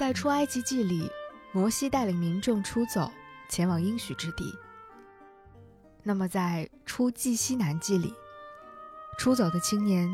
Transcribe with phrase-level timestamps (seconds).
[0.00, 1.12] 在出埃及记里，
[1.52, 3.12] 摩西带领民众出走，
[3.50, 4.58] 前往应许之地。
[6.02, 8.14] 那么在出记西南记里，
[9.18, 10.08] 出走的青年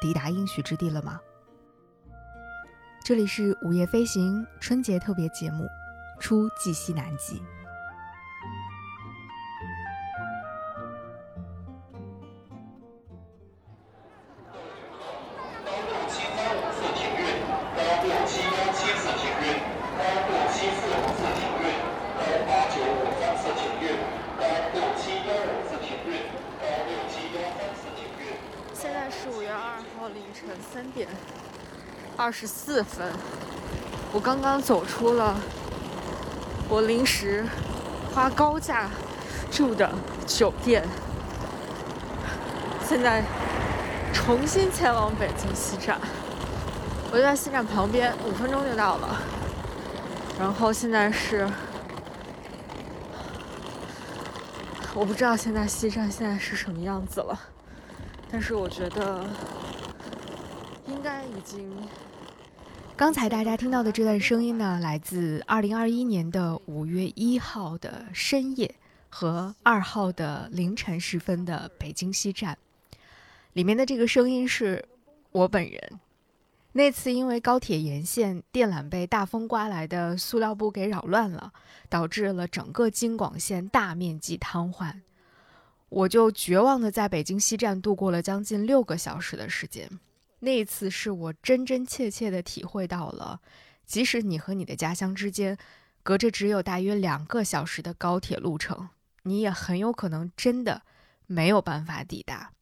[0.00, 1.20] 抵达应许之地了吗？
[3.04, 5.64] 这里是午夜飞行春节特别节目
[6.18, 7.38] 《出记西南记》。
[32.38, 33.10] 十四分，
[34.12, 35.34] 我刚刚走出了
[36.68, 37.42] 我临时
[38.14, 38.90] 花高价
[39.50, 39.90] 住的
[40.26, 40.86] 酒店，
[42.86, 43.24] 现在
[44.12, 45.98] 重新前往北京西站。
[47.10, 49.18] 我就在西站旁边，五分钟就到了。
[50.38, 51.48] 然后现在是，
[54.92, 57.40] 我不知道现在西站现在是什么样子了，
[58.30, 59.24] 但是我觉得
[60.86, 61.74] 应该已经。
[62.96, 68.74] 刚才大家听到的这段声音呢，来自二零二一年的五月一号的深夜
[69.10, 72.56] 和二号的凌晨时分的北京西站。
[73.52, 74.82] 里面的这个声音是
[75.30, 76.00] 我本人。
[76.72, 81.52] 那次因为高铁沿线电缆被大风刮来的塑料布给扰乱了，
[81.90, 85.02] 导致了整个京广线大面积瘫痪，
[85.90, 89.86] 我就绝望的在北京西站度过了将近六个小时的时间。
[90.40, 93.40] 那一次是我真真切切地体会到了，
[93.86, 95.56] 即使你和你的家乡之间
[96.02, 98.90] 隔着只有大约两个小时的高铁路程，
[99.22, 100.82] 你也很有可能真的
[101.26, 102.52] 没有办法抵达。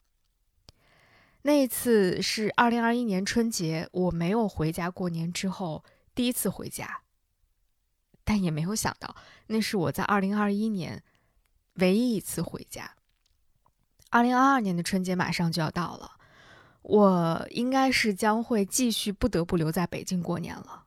[1.42, 7.02] 那一次是二零二一年春节，我没有回家过年之后第一次回家，
[8.24, 9.14] 但也没有想到
[9.48, 11.02] 那是我在二零二一年
[11.74, 12.94] 唯一一次回家。
[14.08, 16.12] 二零二二年的春节马上就要到了。
[16.84, 20.84] 我应该是将会继续不得不留在北京过年了，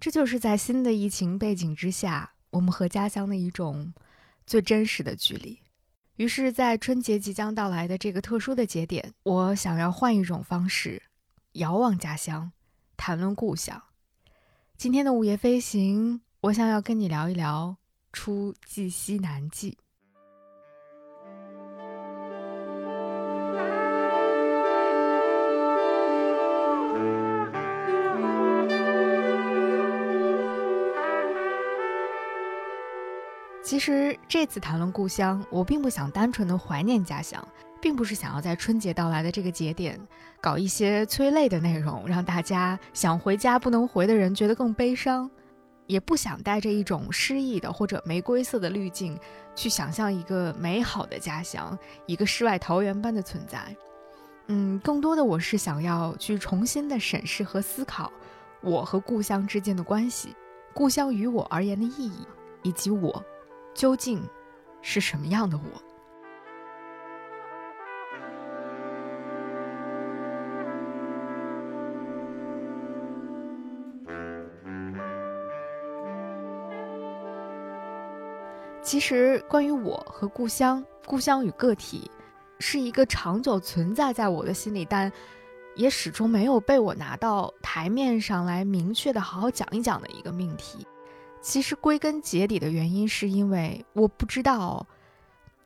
[0.00, 3.92] 这就是在新的疫情背景之下，我们和家乡的一种
[4.46, 5.58] 最真实的距离。
[6.16, 11.02] 于是，在春节即将到来的这个特殊的节点，我想要换一种方式，
[11.52, 12.50] 遥望家乡，
[12.96, 13.82] 谈论故乡。
[14.78, 17.76] 今天的午夜飞行，我想要跟你聊一聊
[18.16, 19.72] 《出冀西南记》。
[33.66, 37.44] 其实这次谈论故乡，我并不想单纯的怀念家乡，
[37.82, 40.00] 并不是想要在春节到来的这个节点
[40.40, 45.28] 搞一些催泪的内容，让大家想回家不能回的人觉得更悲伤，
[45.88, 49.18] 也不想带着一种诗意的或者玫瑰色的滤镜
[49.56, 53.76] 去想象一个美好的家乡，一个世外桃源般的存在。
[54.46, 58.12] 嗯，更多的我是想要去重新的审视和思考
[58.60, 60.36] 我和故乡之间的关系，
[60.72, 62.24] 故乡于我而言的意义，
[62.62, 63.20] 以及我。
[63.76, 64.26] 究竟
[64.80, 65.82] 是什么样的我？
[78.82, 82.10] 其实，关于我和故乡、故乡与个体，
[82.60, 85.12] 是一个长久存在在我的心里，但
[85.74, 90.86] 也始终没有被我拿到台面上来明确的好好讲一讲的一个命题。
[91.46, 94.84] 其实归根结底的原因，是因为我不知道，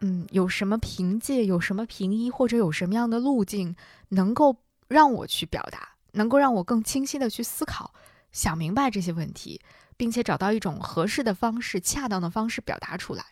[0.00, 3.74] 嗯，有什么凭借，有什么凭依，或者有什么样的路径，
[4.10, 4.54] 能够
[4.88, 7.94] 让我去表达，能够让我更清晰的去思考，
[8.30, 9.58] 想明白这些问题，
[9.96, 13.24] 并且找到一种合适的方式、恰当的方式表达出来。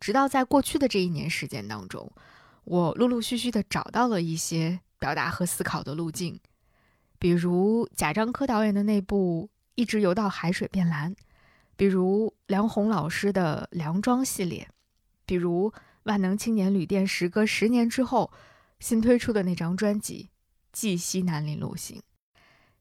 [0.00, 2.10] 直到在过去的这一年时间当中，
[2.64, 6.40] 我陆陆续续的找到了一些表达和思考的路径，
[7.18, 11.14] 比如贾樟柯导演的那部《一直游到海水变蓝》。
[11.76, 14.68] 比如梁红老师的《梁庄》系列，
[15.26, 15.72] 比如
[16.04, 18.30] 万能青年旅店时隔十年之后
[18.78, 20.28] 新推出的那张专辑
[20.72, 21.98] 《记西南林路行》，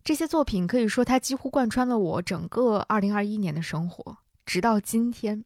[0.03, 5.45] 这些作品可以说它几乎贯穿了我整个二零二一年的生活，直到今天。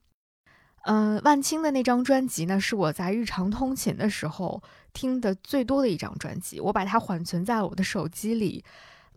[0.84, 4.62] 嗯，万青的那张专辑呢，是我在日常通勤的时候
[4.94, 8.64] 听的最多的一张专辑，我把它缓存在我的手机里。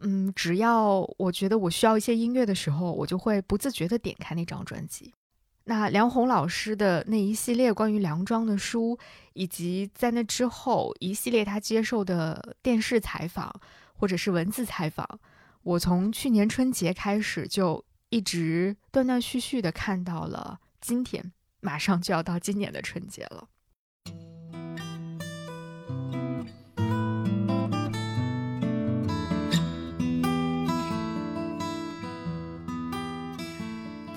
[0.00, 5.12] 嗯，只要我觉得我需要一些音乐的时候，我就会不自觉的点开那张专辑。
[5.64, 8.98] 那梁红老师的那一系列关于梁庄的书，
[9.34, 13.54] 以及在那之后一系列他接受的电视采访
[13.92, 15.06] 或者是文字采访，
[15.62, 23.48] 我从去年春节开始就一直断断续续的看到了今天，马上就要到今年的春节了。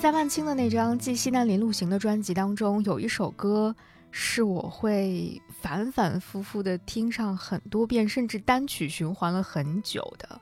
[0.01, 3.75] 在万青的那张《继西南林路行》的专辑当中，有一首歌
[4.09, 10.41] 是我会反反复复的听上很多遍，甚至单曲循环了很久的。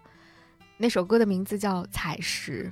[0.78, 2.72] 那首歌的名字叫《采石》。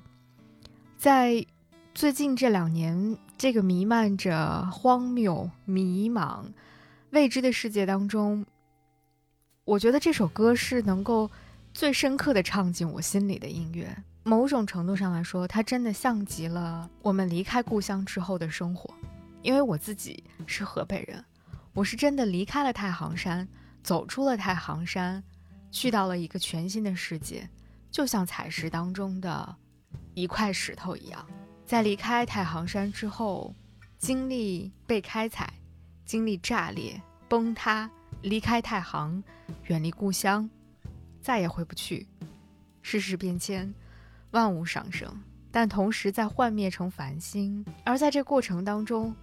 [0.97, 1.45] 在
[1.93, 6.45] 最近这两年，这个弥漫着荒谬、迷茫、
[7.09, 8.45] 未知的世界当中，
[9.65, 11.29] 我觉得这首歌是能够
[11.73, 13.93] 最深刻的唱进我心里的音乐。
[14.27, 18.93] 某种程度上来说，它真的像极了我们离开故乡之后的生活。
[19.41, 21.23] 因为我自己是河北人，
[21.71, 23.47] 我是真的离开了太行山，
[23.81, 25.23] 走出了太行山，
[25.71, 27.49] 去到了一个全新的世界，
[27.89, 29.55] 就像采石当中的
[30.13, 31.25] 一块石头一样。
[31.65, 33.55] 在离开太行山之后，
[33.97, 35.53] 经历被开采，
[36.03, 37.89] 经历炸裂、崩塌，
[38.23, 39.23] 离开太行，
[39.67, 40.49] 远离故乡，
[41.21, 42.05] 再也回不去。
[42.81, 43.73] 世事变迁。
[44.31, 45.09] 万物上升，
[45.51, 47.65] 但同时在幻灭成繁星。
[47.85, 49.15] 而在这过程当中，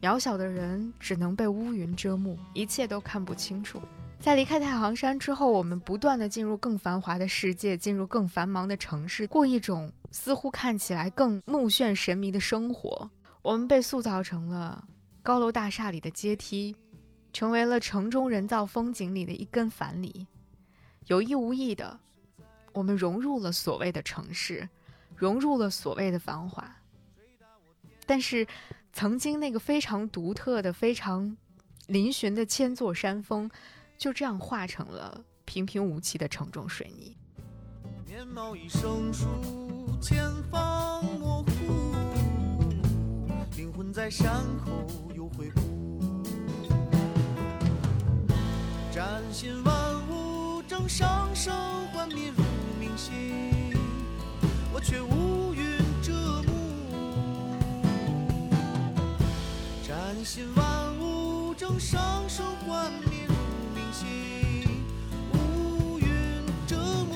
[0.00, 3.80] 渺小的人只能被乌云遮目，一切都看不清楚。
[4.20, 13.10] 在离开太行山之后，我们不断的进入更繁华的世界，进入更繁忙的城市，过一种似乎看起来更目眩神迷的生活。
[13.42, 14.82] 我们被塑造成了
[15.22, 16.74] 高楼大厦里的阶梯，
[17.32, 20.26] 成为了城中人造风景里的一根樊篱，
[21.06, 22.00] 有意无意的。
[22.74, 24.68] 我们融入了所谓的城市，
[25.16, 26.76] 融入了所谓的繁华，
[28.04, 28.46] 但是
[28.92, 31.36] 曾经那个非常独特的、非常
[31.86, 33.48] 嶙峋的千座山峰，
[33.96, 37.16] 就这样化成了平平无奇的城中水泥。
[38.04, 39.26] 面貌已生疏，
[40.00, 40.18] 前
[40.50, 41.94] 方模糊，
[43.56, 44.84] 灵魂在山后
[45.14, 46.22] 又回顾，
[48.92, 51.54] 崭新万物正上升，
[51.92, 52.43] 幻灭如。
[54.84, 56.52] 却乌云遮目。
[59.82, 61.98] 崭新万物正上
[62.28, 63.34] 升，幻灭如
[63.74, 64.06] 明星，
[65.32, 66.06] 乌云
[66.66, 67.14] 遮目。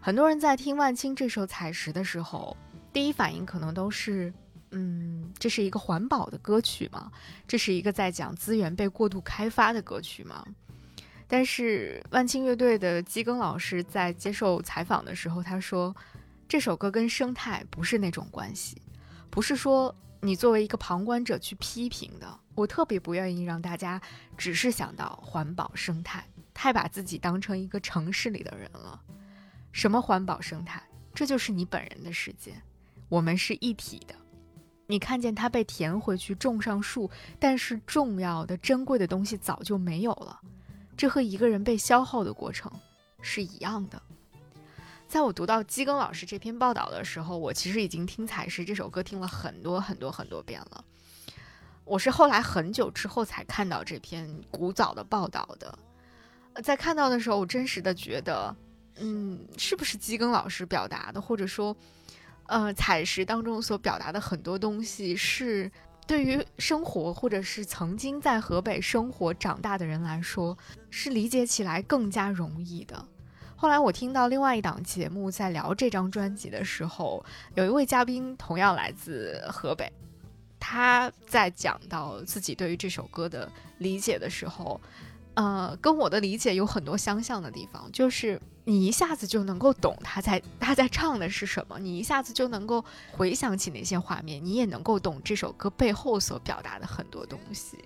[0.00, 2.56] 很多人在听万青这首《采石》的时候，
[2.92, 4.34] 第一反应可能都是。
[4.74, 7.10] 嗯，这是一个环保的歌曲吗？
[7.46, 10.46] 这是一个在讲资源被过度开发的歌曲吗？
[11.26, 15.96] 但是万青乐队的基庚老师在接受采访的时候，他说
[16.46, 18.80] 这首歌跟生态不是那种关系，
[19.30, 22.38] 不是说你作为一个旁观者去批评的。
[22.54, 23.98] 我特别不愿意让大家
[24.36, 29.00] 只是想到环保生态，太把自己当成一个城市里的人了。
[29.72, 30.82] 什么环保生态？
[31.14, 32.52] 这就是你本人的世界，
[33.08, 34.14] 我们是一体的。
[34.92, 37.10] 你看见它被填回去，种上树，
[37.40, 40.38] 但是重要的、珍贵的东西早就没有了。
[40.98, 42.70] 这和一个人被消耗的过程
[43.22, 44.02] 是一样的。
[45.08, 50.84] 在我读到基庚老师这篇报道的时候，我其实已经听《采石》这首歌听了很多很多很多遍了。
[51.86, 55.78] 我是后来很久之后才看到这篇古早的报道的。
[56.62, 58.54] 在看到的时候，我真实的觉得，
[58.96, 61.74] 嗯，是不是基庚老师表达的，或者说？
[62.46, 65.70] 呃，采石当中所表达的很多东西，是
[66.06, 70.56] 对于生活或者是曾经在河北生活长大的人来说，
[70.90, 73.04] 是理解起来更加容易的。
[73.56, 79.90] 后来我听到另外一档节目在聊这张专辑的时候，有一位嘉宾同样来自河北，
[80.58, 84.80] 他在讲到自己对于这首歌的理解的时候。
[85.34, 97.78] 呃，跟我的理解有很多相像的地方，就是你一下子就能够懂他在他在唱的是什么，你一下子就能够回想起那些画面，你也能够懂这首歌背后所表达的很多东西。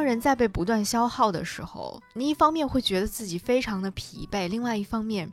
[0.00, 5.30] 当人在被不断消耗的时候，你一方面会觉得自己非常的疲惫，另外一方面，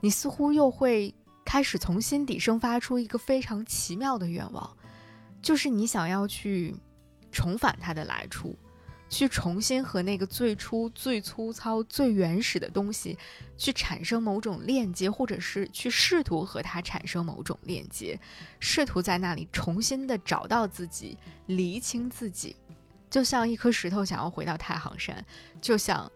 [0.00, 4.76] 你似乎又会开始从心底生发出一个非常奇妙的愿望，
[5.40, 6.74] 就是你想要去
[7.30, 8.58] 重返它的来处，
[9.08, 13.16] 去重新和那个最初最粗糙、最原始的东西
[13.56, 18.18] 去产生某种链接，或者是去试图和它产生某种链接，
[18.58, 21.16] 试图在那里重新的找到自己，
[21.46, 22.56] 厘清自己，
[23.12, 25.24] 就像一颗石头想要回到太行山，
[25.60, 26.10] 就像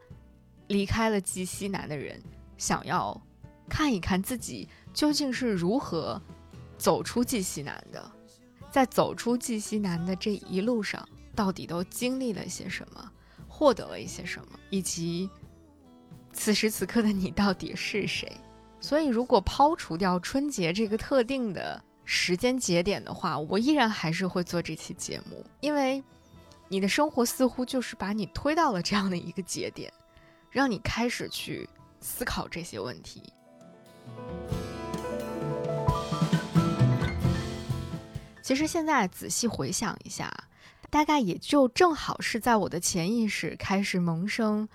[0.68, 2.20] 离开了绩西南的人
[2.56, 3.20] 想要
[3.68, 6.20] 看一看自己究竟是如何
[6.78, 8.10] 走出绩西南的，
[8.70, 11.06] 在走出绩西南的这一路上。
[11.34, 13.12] 到底都经历了些什么，
[13.46, 15.28] 获得了一些什么，以及
[16.32, 18.40] 此时此刻的你到底是谁？
[18.80, 26.02] 所以，如果抛除掉春节这个特定的时间节点的话，我依然还是会做这期节目，因为
[26.68, 29.92] 你的生活似乎就是把你推到了这样的一个节点，
[30.50, 31.68] 让你开始去
[32.00, 33.22] 思考这些问题。
[38.42, 40.32] 其实现在仔细回想一下。
[40.88, 44.66] 大概也就正好是在我的潜意识开始萌生，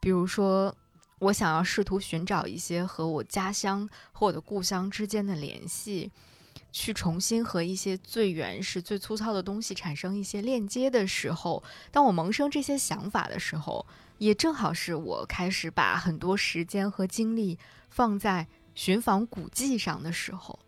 [0.00, 0.74] 比如说，
[1.20, 6.10] 我想要试图寻找一些和我家乡和我的故乡之间的联系，
[6.72, 13.84] 去重新和一些最原始、最粗糙的东西产生一些链接的时候，当我萌生这些想法的时候，
[14.18, 17.58] 也正好是我开始把很多时间和精力
[17.88, 20.58] 放在寻访古迹上的时候。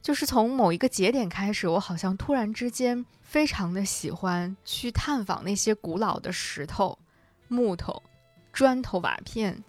[0.00, 6.98] 就是从某一个节点开始，我好像突然之间非常的喜欢去探访那些古老的石头、
[7.48, 8.02] 木头、
[8.52, 9.62] 砖头、瓦片、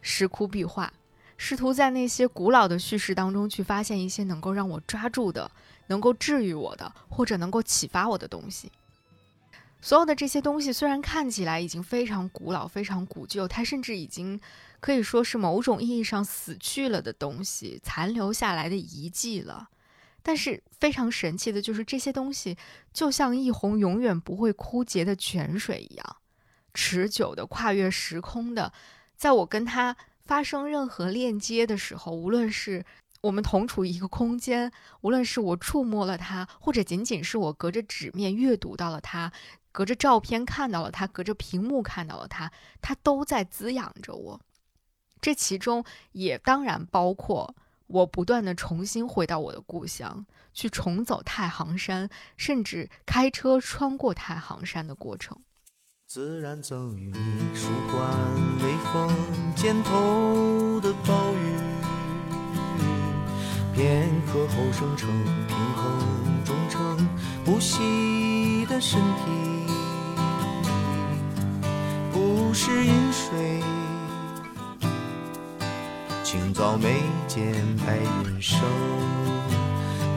[0.00, 0.90] 石窟壁画，
[1.44, 5.50] 试图在那些古老的叙事当中去发现一些能够让我抓住的、
[5.88, 8.70] 能够治愈我的，或者能够启发我的东西。
[9.80, 14.40] 所有的这些东西虽然看起来已经非常古老、非常古旧，它甚至已经
[14.78, 19.68] 可以说是某种意义上死去了的东西，残留下来的遗迹了。
[20.22, 22.56] 但是非常神奇的就是，这些东西
[22.92, 26.16] 就像一泓永远不会枯竭的泉水一样，
[26.72, 28.72] 持久的、跨越时空的，
[29.16, 29.96] 在我跟他
[30.32, 32.82] 发生任何链接的时候，无论是
[33.20, 34.72] 我们同处一个空间，
[35.02, 39.30] 无论是我触摸了它，或者仅仅是我隔着纸面阅读到了它，
[39.72, 44.40] 隔着照片看到了它，隔着屏幕看到了它，它都在滋养着我。
[45.20, 47.54] 这其中也当然包括。
[47.88, 50.24] 我不断的重新回到我的故乡，
[50.54, 52.08] 去重走太行山，
[52.38, 55.38] 甚至开车穿过太行山的过程。
[56.14, 57.18] 自然赠予你
[57.54, 58.06] 舒缓
[58.62, 59.08] 微风
[59.56, 61.56] 肩头的暴雨，
[63.74, 65.08] 片刻后生成
[65.48, 67.08] 平衡忠诚
[67.46, 69.72] 不息的身体，
[72.12, 73.62] 不是饮水。
[76.22, 77.54] 清早眉间
[77.86, 78.60] 白云生，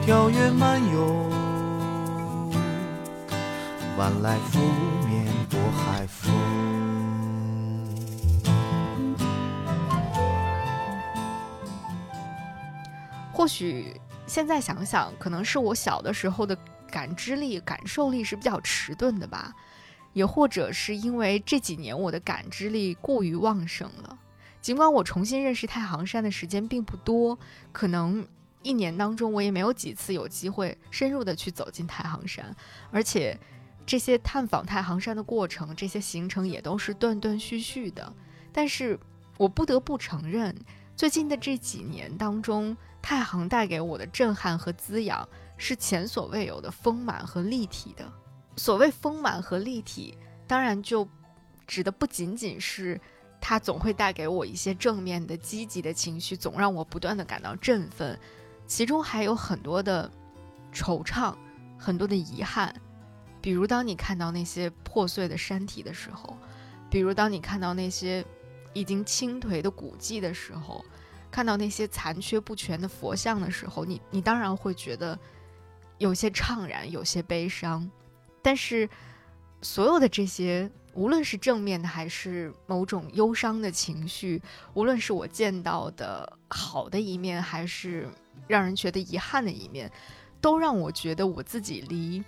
[0.04, 1.30] 跳跃漫游，
[3.96, 4.58] 晚来拂
[5.08, 6.30] 面拨海风。
[13.32, 16.54] 或许现在想想，可能是我小的时候的
[16.90, 19.54] 感知力、感受力是比较迟钝的吧，
[20.12, 24.18] 也或者是因为这几年我的感知力过于旺盛了。
[24.60, 27.38] 尽管我重新认识太行山的时间并不多，
[27.72, 28.26] 可能
[28.62, 32.54] 一年当中我也没有几次有机会深入的去走进太行山，
[32.90, 33.38] 而且
[33.86, 38.12] 这些探访太行山的过程，这些行程也都是断断续续的。
[38.52, 38.98] 但是
[39.38, 40.54] 我不得不承认，
[40.96, 45.26] 最近的这几年当中，太行带给我的震撼和滋养
[45.56, 48.04] 是前所未有的丰满和立体的。
[48.56, 51.08] 所谓丰满和立体，当然就
[51.66, 53.00] 指的不仅仅是。
[53.38, 58.18] 它总会带给我一些正面的、积极的情绪，总让我不断的感到振奋。
[58.66, 60.10] 其中还有很多的
[60.72, 61.36] 惆怅，
[61.78, 62.74] 很多的遗憾。
[63.46, 66.36] 比如，当你看到那些破碎的山体的时候，
[66.90, 68.24] 比如当你看到那些
[68.72, 70.84] 已经倾颓的古迹的时候，
[71.30, 75.16] 看到那些残缺不全的佛像的时候，你你当然会觉得
[75.98, 77.88] 有些怅然，有些悲伤。
[78.42, 78.90] 但是，
[79.62, 80.68] 所有的这些。
[80.94, 88.08] 无论是正面的还是某种忧伤的情绪，无论是我见到的好的一面，还是
[88.48, 89.92] 让人觉得遗憾的一面，
[90.40, 92.24] 都让我觉得我自己离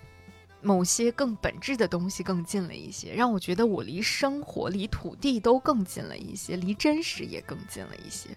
[0.61, 8.29] 某些更本质的东西更近了一些，让我觉得我离生活、离土地都更近了一些，离真实也更近了一些。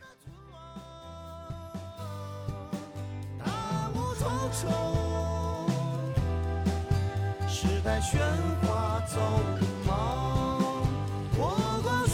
[7.48, 8.18] 时代喧
[8.62, 9.20] 哗走
[9.86, 10.60] 忙，
[11.36, 12.06] 火光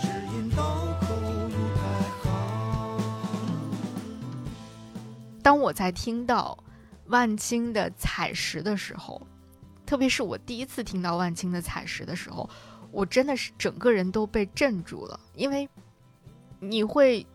[0.00, 0.62] 只因刀
[1.00, 1.06] 口。
[5.42, 6.56] 当我在听到
[7.06, 9.26] 万青的采石的时候，
[9.84, 12.48] 特别是我第一次听到万青的采石的时候，
[12.90, 15.68] 我真的是整个人都被镇住了，因为
[16.60, 17.26] 你会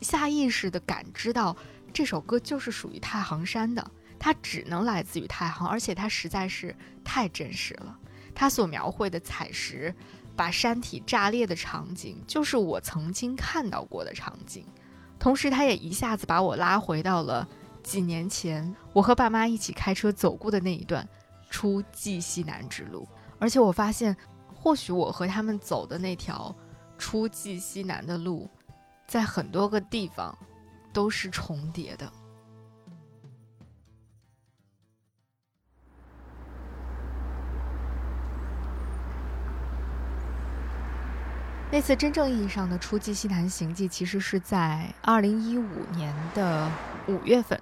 [0.00, 1.56] 下意识的感知到
[1.92, 6.74] 这首歌就是属于太行山的，它只能来自于太行，而且它实在是
[7.04, 7.96] 太真实了。
[8.34, 9.94] 它所描绘的采石
[10.34, 14.66] 把山体炸裂的场景，就是我曾经看到过的场景，
[15.18, 17.46] 同时它也一下子把我拉回到了
[17.82, 21.06] 几年前我和爸妈一起开车走过的那一段。
[21.50, 23.06] 出蓟西南之路，
[23.38, 24.16] 而且我发现，
[24.54, 26.56] 或许我和他们走的那条
[26.96, 28.48] 出蓟西南的路，
[29.06, 30.34] 在很多个地方
[30.94, 32.10] 都是重叠的。
[41.70, 46.70] 那次真正意义上的出蓟西南行迹，其实是在二零一五年的
[47.08, 47.60] 五月份。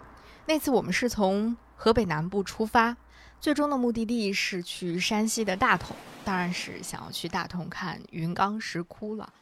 [0.51, 2.97] 那次我们是从河北南部出发。
[3.41, 9.33] 最终的目的地是去山西的大同，当然是想要去大同看云冈石窟了。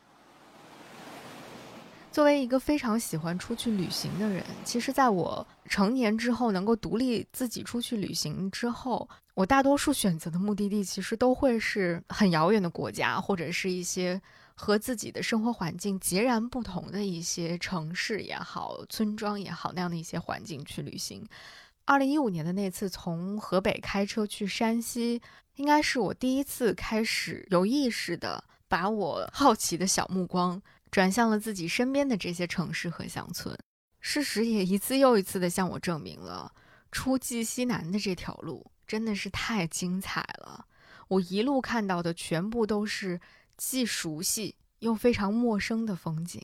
[2.13, 14.21] 作为一个非常喜欢出去旅行的人，其实在我成年之后，能够独立自己出去旅行之后，我大多数选择的目的地其实都会是很遥远的国家，或者是一些
[14.61, 21.25] 和自己的生活环境截然不同的一些城市也好、村庄也好那样的一些环境去旅行。
[21.85, 25.23] 二零一五年的那次从河北开车去山西，
[25.55, 30.61] 应该是我第一次开始有意识的把我好奇的小目光
[30.91, 33.57] 转向了自己身边的这些城市和乡村。
[34.01, 36.53] 事实也一次又一次的向我证明了，
[36.91, 40.67] 出蓟西南的这条路真的是太精彩了。
[41.07, 43.19] 我一路看到的全部都是
[43.59, 46.41] 既熟悉又非常陌生的风景。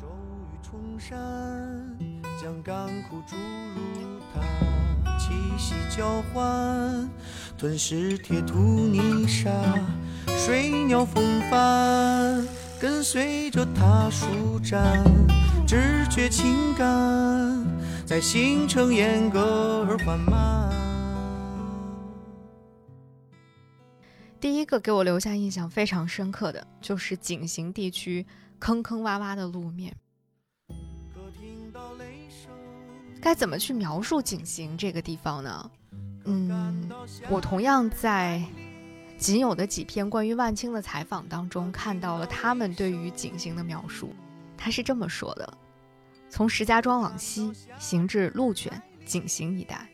[0.00, 0.06] 骤
[0.52, 1.18] 雨冲山，
[2.40, 4.20] 将干枯注入。
[5.18, 7.10] 气息交换，
[7.58, 9.50] 吞噬铁土泥沙，
[10.38, 12.46] 水鸟风帆，
[12.80, 15.04] 跟随着它舒展，
[15.66, 17.66] 直觉情感
[18.06, 20.69] 在形成严格而缓慢。
[24.40, 28.24] 第一个给我留下印象非常深刻的就是井陉地区
[28.58, 29.94] 坑坑洼洼的路面。
[33.20, 35.70] 该怎么去描述井陉这个地方呢？
[36.24, 36.90] 嗯，
[37.28, 38.42] 我同样在
[39.18, 44.14] 仅有的几篇关于万青的采访当中看到了他们对于井陉的描述。
[44.56, 45.52] 他是这么说的：
[46.30, 49.86] 从石家庄往西行至鹿泉、井陉一带，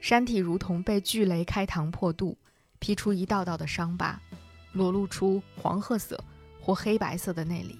[0.00, 2.38] 山体如同被巨雷开膛破肚，
[2.80, 4.20] 劈出一道道的伤疤，
[4.72, 6.18] 裸露出黄褐色
[6.60, 7.78] 或黑白色的内里。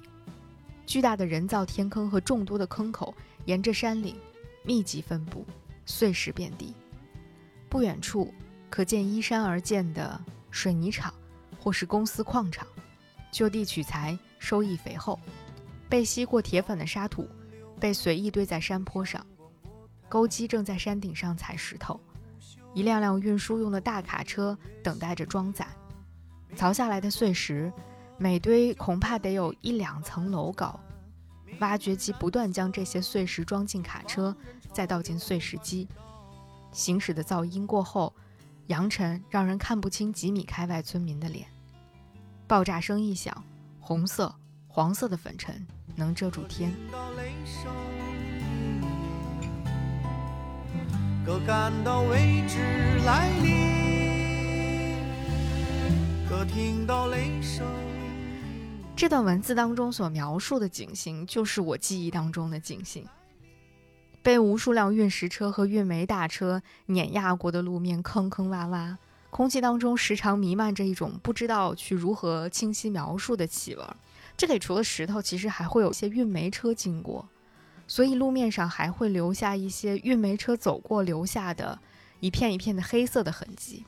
[0.86, 3.12] 巨大的人造天坑和众多的坑口
[3.46, 4.16] 沿着山岭。
[4.62, 5.46] 密集分布，
[5.86, 6.74] 碎石遍地。
[7.70, 8.30] 不远处
[8.68, 11.14] 可见依山而建的水泥厂，
[11.58, 12.66] 或是公司矿场，
[13.32, 15.18] 就地取材，收益肥厚。
[15.88, 17.26] 被吸过铁粉的沙土，
[17.80, 19.26] 被随意堆在山坡上。
[20.10, 21.98] 钩机正在山顶上踩石头，
[22.74, 25.66] 一辆辆运输用的大卡车等待着装载。
[26.56, 27.72] 凿下来的碎石，
[28.18, 30.78] 每堆恐怕得有一两层楼高。
[31.60, 34.34] 挖掘机不断将这些碎石装进卡车，
[34.72, 35.86] 再倒进碎石机。
[36.72, 38.14] 行驶的噪音过后，
[38.68, 41.46] 扬尘让人看不清几米开外村民的脸。
[42.46, 43.44] 爆炸声一响，
[43.78, 44.34] 红色、
[44.68, 46.72] 黄色的粉尘能遮住天。
[51.24, 52.58] 可感到未知
[53.04, 54.96] 来临，
[56.28, 57.66] 可听到雷声。
[58.96, 63.06] 这段文字当中所描述的景行，就是我记忆当中的景行。
[64.22, 68.96] 被无数辆运石车和运煤大车碾压过的路面，坑坑洼洼，
[69.28, 73.84] 空气当中时常弥漫着一种不知道去如何清晰描述的气味。
[74.36, 77.28] 这里除了石头，其实还会有一些运煤车经过，
[77.90, 81.76] 所以路面上还会留下一些运煤车走过留下的
[82.20, 83.84] 一片一片的黑色的痕迹。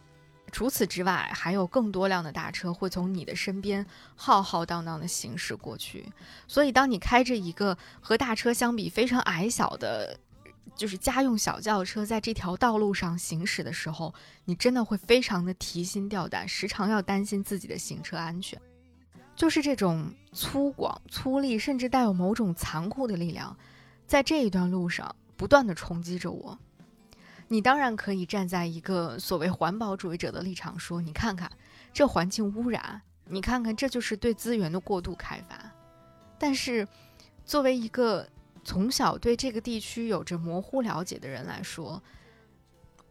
[0.50, 3.86] 除此之外，还有更多辆的大车会从你的身边
[4.16, 6.04] 浩浩荡荡地行驶过去。
[6.48, 10.18] 所以，当你开着一个和大车相比非常矮小的，
[10.74, 14.12] 就是家用小轿车在这条道路上行驶的时候，
[14.46, 18.60] 你真的会非常的提心吊胆，时常要担心自己的行车安全。
[19.36, 23.56] 就是这种粗犷、粗粝，甚至带有某种残酷的力量，
[24.12, 26.58] 在这一段路上不断地冲击着我。
[27.48, 31.50] 你当然可以站在一个所谓环保主义者的立场说：“你看看
[31.94, 35.58] 这环境污染，你看看这就是对资源的过度开发。”
[36.38, 36.86] 但是，
[37.46, 38.28] 作为一个
[38.62, 42.02] 从小对这个地区有着模糊了解的人来说，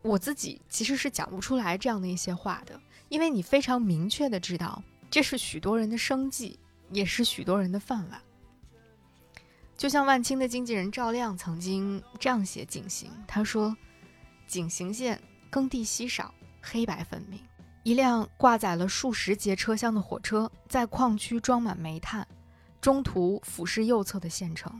[0.03, 6.59] 我自己其实是讲不出来这样的一些话的，因为你非常明确的知道，这是许多人的生计，
[6.91, 8.21] 也是许多人的饭碗。
[9.81, 13.75] 就像万青的经纪人赵亮曾经这样写景行，他说
[14.45, 17.39] ：“景行县耕地稀少，黑白分明。
[17.81, 22.27] 一辆挂载了数十节车厢的火车，在矿区装满煤炭，
[22.79, 24.71] 中途俯视右侧的县城，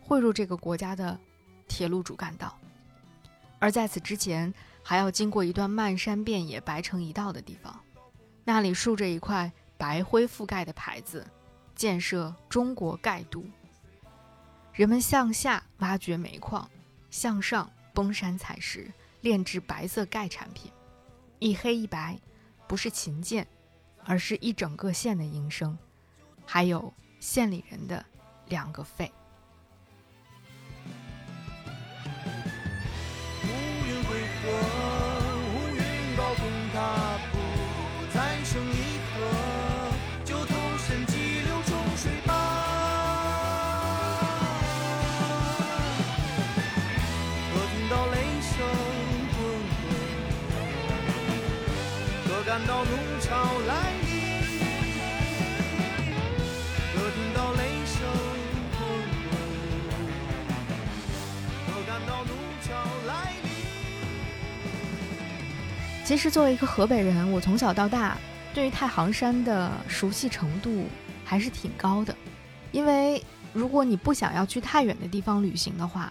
[0.00, 1.20] 汇入这个国家的
[1.68, 2.58] 铁路主干道。
[3.58, 4.50] 而在此之前，
[4.82, 7.78] 还要经过一段漫山遍野、白成一道的地方，
[8.44, 11.22] 那里竖着一块白灰覆盖的牌子，
[11.74, 13.44] 建设中国盖都。”
[14.78, 16.70] 人们向下挖掘煤矿，
[17.10, 18.88] 向上崩山采石，
[19.22, 20.70] 炼制白色钙产品。
[21.40, 22.16] 一黑一白，
[22.68, 23.44] 不是琴键，
[24.04, 25.76] 而是一整个县的营生，
[26.46, 28.06] 还有县里人的
[28.46, 29.10] 两个肺。
[66.08, 68.16] 其实作为一个河北人，我从小到大
[68.54, 70.86] 对于太行山的熟悉程度
[71.22, 72.16] 还是挺高的。
[72.72, 76.10] 因为如果你不想要去太远的地方旅行的话，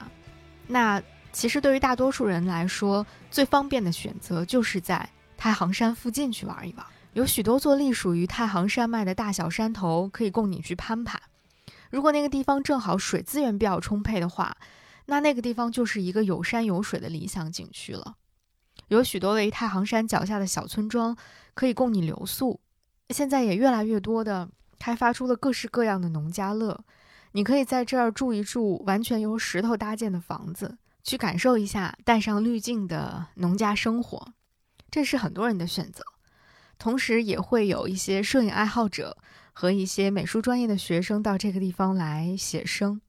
[0.67, 6.85] 那其实对于大多数人来说，最方便的选择就是在太行山附近去玩一玩。
[7.13, 11.19] 有许多座隶属于太行山脉的大小山头可以供你去攀爬。
[11.89, 14.55] 如果那个地方正好水资源比较充沛的话，
[15.07, 18.13] 那那个地方就是一个有山有水的理想景区了。
[18.87, 21.15] 有许多位于太行山脚下的小村庄
[21.53, 22.59] 可以供你留宿，
[23.09, 26.83] 现在也越来越多的开发出了各式各样的农家乐，
[27.33, 34.33] 你可以在这儿住一住完全由石头搭建的房子，去感受一下带上滤镜的农家生活，
[34.89, 36.03] 这是很多人的选择。
[36.79, 39.17] 同时，也会有一些摄影爱好者
[39.51, 43.01] 和一些美术专业的学生到这个地方来写生。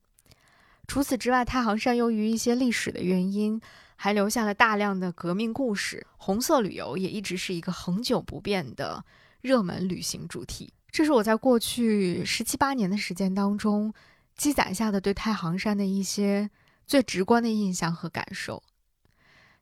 [0.87, 3.61] 除此之外，太行山由于一些历史的原因，
[4.00, 6.06] 还留下了大量的革命故事。
[6.16, 9.04] 红色旅游也一直是一个恒久不变的
[9.40, 10.72] 热门旅行主题。
[10.92, 13.92] 这是我在过去十七八年的时间当中
[14.37, 16.48] 积攒下的对太行山的一些
[16.87, 18.62] 最直观的印象和感受。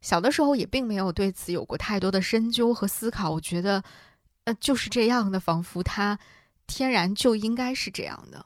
[0.03, 3.31] 小的时候也并没有对此有过太多的深究和思考。
[3.31, 3.83] 我觉得，
[4.45, 6.19] 呃，就是这样的，仿佛它
[6.67, 8.45] 天然就应该是这样的。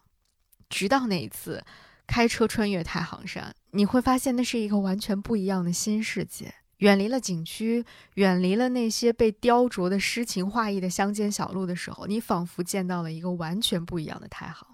[0.68, 1.64] 直到那一次。
[2.12, 6.54] 开车穿越太行山，你会发现那是一个完全不一样的新世界。
[6.78, 14.66] 远离了景区，远离了那些被雕琢的诗情画意的乡间小路的时候，你仿佛见到了一个完全不一样的太行。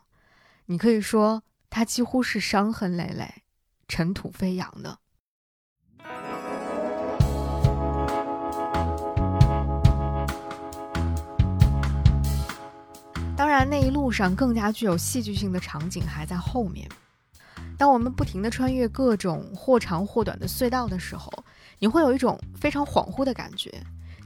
[0.66, 3.42] 你可以说，它几乎是伤痕累累、
[3.86, 4.98] 尘土飞扬的。
[13.36, 16.88] 当然，那一路上更加具有戏剧性的场景还在后面。
[17.78, 21.30] 当我们不停地穿越各种或长或短的隧道的时候，
[21.78, 23.70] 你会有一种非常恍惚的感觉，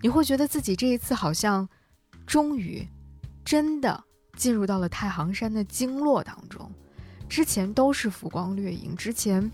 [0.01, 1.69] 你会觉得自己这一次好像
[2.27, 2.87] 终于
[3.45, 4.05] 真的
[4.37, 6.71] 进入到了太行山的经络当中。
[7.29, 9.51] 之前都是浮光掠影，之前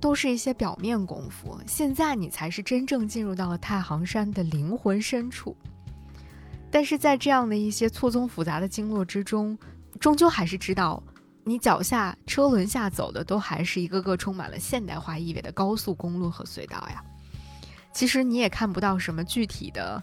[0.00, 5.56] 都是一些表面功夫，现在你才是真正进入到了太行山的灵魂深处。
[6.70, 9.56] 但是在这样的一些错综复杂的经络之中，
[10.00, 11.02] 终究还是知道。
[11.44, 17.04] 你脚下车轮下走的都还是一个个充满了现代化意味的高速公路和隧道呀。
[17.92, 20.02] 其实你也看不到什么具体的、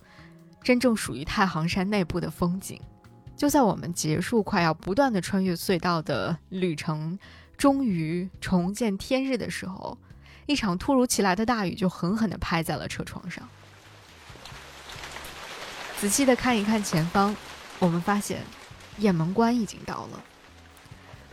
[0.64, 2.80] 真正属于太行山内部的风景。
[3.36, 7.18] 就在我们结束快要不断的穿越隧道的旅程，
[7.58, 9.98] 终于重见天日的时候，
[10.46, 13.50] 一场突如其来的大雨就狠狠地拍在了车窗上。
[16.00, 17.36] 仔细的看一看前方，
[17.80, 18.42] 我们发现
[19.00, 20.24] 雁门关已经到了。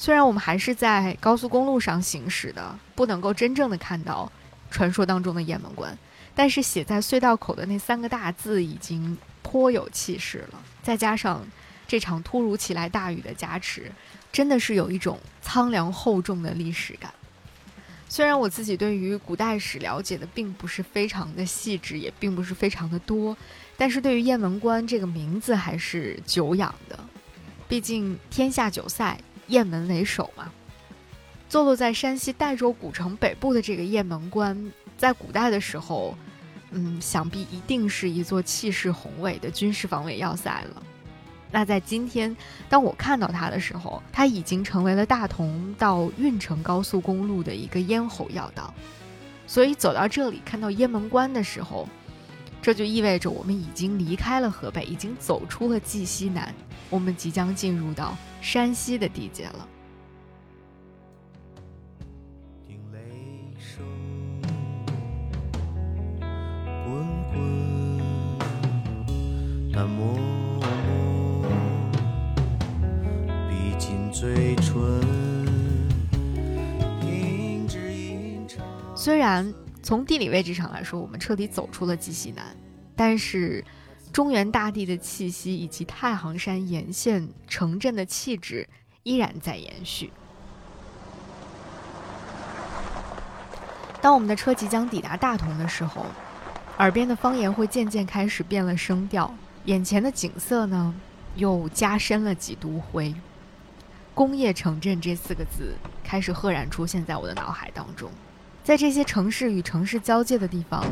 [0.01, 4.31] 虽然我们还是在高速公路上行驶的，不能够真正的看到
[4.71, 5.99] 传说当中的雁门关，
[6.37, 10.61] 但是写在隧道口的那三个大字已经颇有气势了。
[10.85, 11.45] 再加上
[11.89, 13.91] 这场突如其来大雨的加持，
[14.31, 17.13] 真的是有一种苍凉厚重的历史感。
[18.09, 23.37] 虽然我自己对于古代史了解的并不是非常的细致，也并不是非常的多，
[23.77, 26.99] 但是对于雁门关这个名字还是久仰的。
[27.69, 29.19] 毕竟天下九塞。
[29.49, 30.51] 雁门为首嘛，
[31.49, 36.17] 坐落在山西代州古城北部的这个雁门关，在古代的时候，
[36.71, 40.83] 嗯，想必一定是一座气势宏伟的军事防卫要塞了。
[41.51, 42.37] 那在今天，
[42.69, 48.73] 当我看到它的时候，它已经成为了大同到运城高速公路的一个咽喉要道。
[49.47, 51.89] 所以走到这里，看到雁门关的时候，
[52.61, 56.55] 这就意味着我们已经离开了河北，已经走出了冀西南，
[56.91, 59.69] 我们即将进入到山西的地界了。
[78.95, 79.55] 虽然
[79.89, 82.55] 从地理位置上来说，我们彻底走出了冀西南，
[82.95, 83.65] 但是
[84.13, 88.69] 中原大地的气息以及太行山沿线城镇的气质
[89.03, 90.13] 依然在延续。
[94.03, 96.05] 当我们的车即将抵达大同的时候，
[96.77, 100.95] 耳边的方言会渐渐开始变了声调，眼前的景色呢，
[101.35, 103.15] 又加深了几度灰。
[104.15, 105.75] 工业城镇这四个字
[106.05, 108.11] 开始赫然出现在我的脑海当中。
[108.69, 110.85] 在这些城市与城市交界的地方，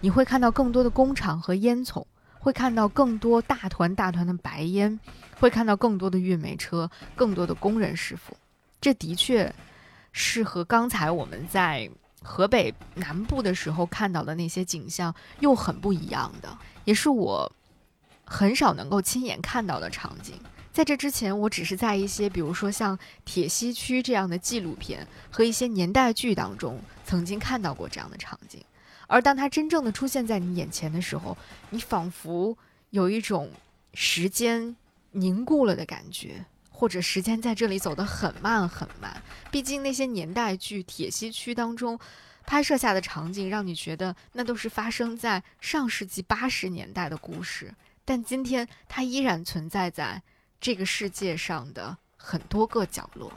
[0.00, 2.02] 你会看到更多的工厂和烟囱，
[2.38, 4.98] 会看到更多大团大团的白烟，
[5.38, 8.34] 会看到更多的运煤车，更多的工人师傅。
[8.80, 9.54] 这的确
[10.10, 11.90] 是和刚才我们在
[12.22, 16.48] 河北南部的时候看到的那些景象又很不一样的，
[16.86, 17.52] 也是我
[18.24, 20.34] 很少能够亲眼看到的场景。
[20.72, 28.62] 在这之前，我只是在一些，比如说像《铁西区》这样的纪录片和一些年代剧当中，曾经看到过这样的场景。
[29.06, 31.34] 而当它真正的出现在你眼前的时候，
[31.70, 32.56] 你仿佛
[32.90, 33.50] 有一种
[33.94, 34.76] 时间
[35.12, 39.22] 凝固了的感觉，或者时间在这里走得很慢很慢。
[39.50, 41.98] 毕竟那些年代剧《铁西区》当中
[42.44, 50.22] 拍摄下的场景，让你觉得那都是发生在上世纪八十年代的故事，但今天它依然存在在。
[50.60, 53.32] 这个世界上的很多个角落。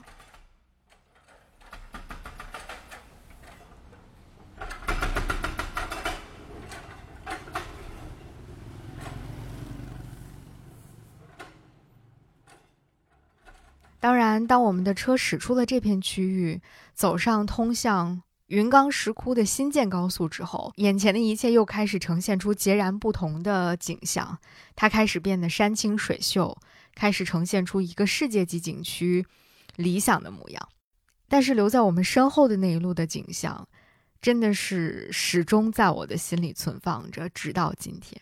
[14.02, 16.62] 当然，当我们的车驶出了这片区域，
[16.94, 24.38] 走上通向云冈石窟的新建高速之后，眼前的一切又开始呈现出截然不同的景象。
[24.76, 26.58] 它开始变得山清水秀。
[26.94, 29.26] 开始呈现出一个世界级景区
[29.78, 30.70] 理想的模样，
[31.30, 33.66] 但是留在我们身后的那一路的景象，
[34.22, 38.22] 真的是始终在我的心里存放着，直到今天。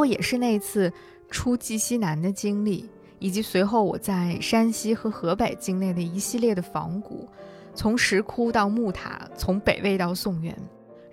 [0.00, 0.92] 过也是那次。
[1.32, 7.28] 出冀西南的经历，以及随后我在山西和河北境内的一系列的仿古，
[7.72, 10.52] 从石窟到木塔，从北魏到宋元，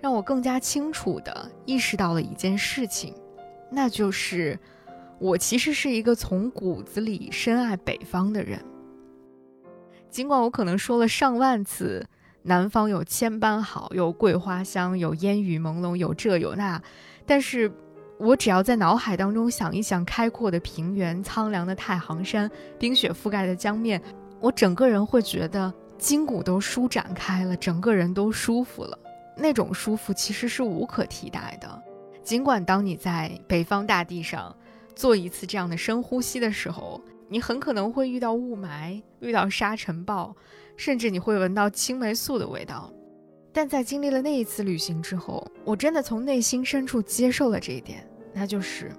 [0.00, 3.14] 让我更加清楚地意识到了一件事情，
[3.70, 4.58] 那就是
[5.20, 8.58] 我其实是一个从骨子里深爱北方的人。
[10.10, 12.04] 尽管我可能说了上万次
[12.42, 16.82] 南方有千般好，有桂花香，有烟雨朦胧，有这有那，
[17.24, 17.70] 但是。
[18.18, 24.02] 我只要在脑海当中想一想开阔的平原、苍凉的太行山、冰雪覆盖的江面，
[24.40, 28.98] 我整个人会觉得筋骨都舒展开了，整个人都舒服了。
[29.36, 31.82] 那种舒服其实是无可替代的。
[32.24, 34.54] 尽管当你在北方大地上
[34.96, 40.34] 做一次这样的深呼吸的时候，你很可能会遇到雾霾、遇到沙尘暴，
[40.76, 42.92] 甚至你会闻到青霉素的味道。
[43.58, 48.92] 但在经历了那一次旅行之后，我真的从内心深处接受了这一点，那就是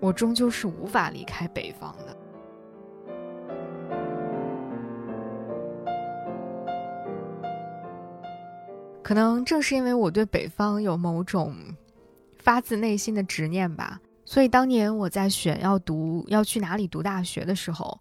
[0.00, 2.16] 我终究是无法离开北方的。
[9.02, 11.54] 可能正是因为我对北方有某种
[12.38, 18.00] 发自内心的执念吧，所以当年我在选要读要去哪里读大学的时候，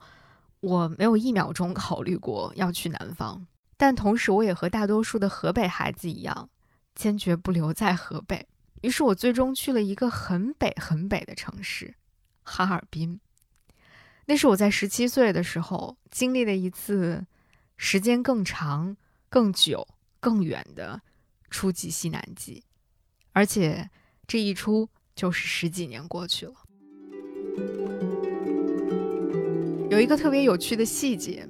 [0.62, 3.46] 我没有一秒钟考虑过要去南方。
[3.82, 6.52] 但同时，我也和大多数的河北孩子一样，
[6.94, 8.48] 坚决不留在河北。
[8.84, 11.96] 于是我最终去了一个很北、很北的城市——
[12.46, 13.20] 哈尔滨。
[14.28, 17.26] 那是我在十七岁的时候经历的一次
[17.76, 18.96] 时间更长、
[19.30, 19.88] 更久、
[20.20, 21.02] 更远的
[21.50, 22.64] 初级西南极，
[23.32, 23.90] 而且
[24.28, 26.54] 这一出就是十几年过去了。
[29.90, 31.50] 有一个特别有趣的细节，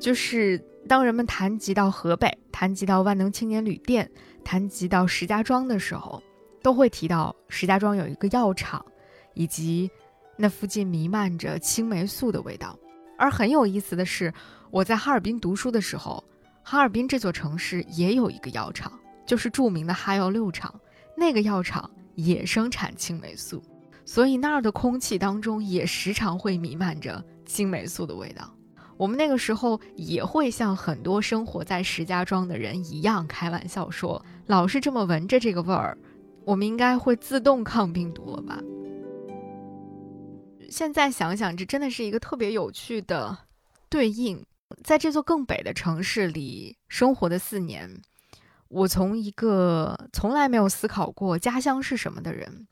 [0.00, 0.60] 就是。
[0.90, 4.10] 当人们谈及到河北，谈及到万能青年旅店，
[4.42, 6.20] 谈及到石家庄的时候，
[6.62, 8.84] 都会提到石家庄有一个药厂，
[9.34, 9.88] 以及
[10.36, 12.76] 那附近弥漫着青霉素的味道。
[13.16, 14.34] 而很有意思的是，
[14.72, 16.24] 我在哈尔滨读书的时候，
[16.64, 18.92] 哈尔滨这座城市也有一个药厂，
[19.24, 20.74] 就是著名的哈药六厂。
[21.16, 23.62] 那个药厂也生产青霉素，
[24.04, 28.52] 所以那儿的空气当中也时常会弥漫着青霉素的味道。
[29.00, 35.96] 我们那个时候也会像很多生活在石家庄的人一样开玩笑说，老是这么闻着这个味儿，
[36.44, 38.60] 我们应该会自动抗病毒了吧？
[40.68, 43.38] 现在想想，这真的是一个特别有趣的
[43.88, 44.44] 对应。
[44.84, 47.90] 在这座更北的城市里生活的四年，
[48.68, 52.66] 我从一个从来没有思考过家乡是什么的人，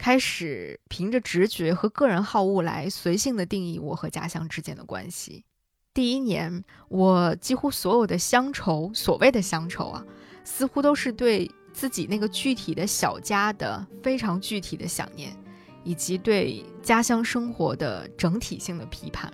[0.00, 5.44] 开始凭着直觉和个人好恶来随性的定义我和家乡之间的关系。
[5.92, 10.02] 第一年，我几乎所有的乡愁，所谓的乡愁啊，
[10.42, 15.36] 似乎都是对自己那个具体的小家的非常具体的想念。
[15.82, 19.32] 以及对家乡生活的整体性的批判，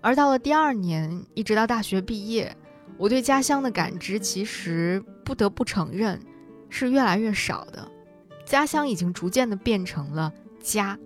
[0.00, 2.56] 而到了第二年，一直到大学毕业，
[2.96, 6.20] 我对家乡的感知其实不得不承认
[6.68, 7.90] 是越来越少的。
[8.52, 10.98] 家乡已经逐渐的变成了家，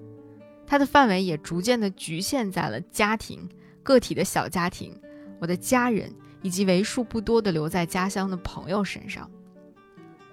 [0.67, 3.49] 它的范围也逐渐的局限在了家庭、
[3.85, 4.93] 个体的小家庭、
[5.39, 9.31] 我的家人以及为数不多的留在家乡的朋友身上。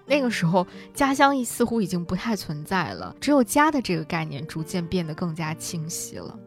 [0.07, 6.39] 那个时候，家乡似乎已经不太存在了，只有家的这个概念逐渐变得更加清晰了。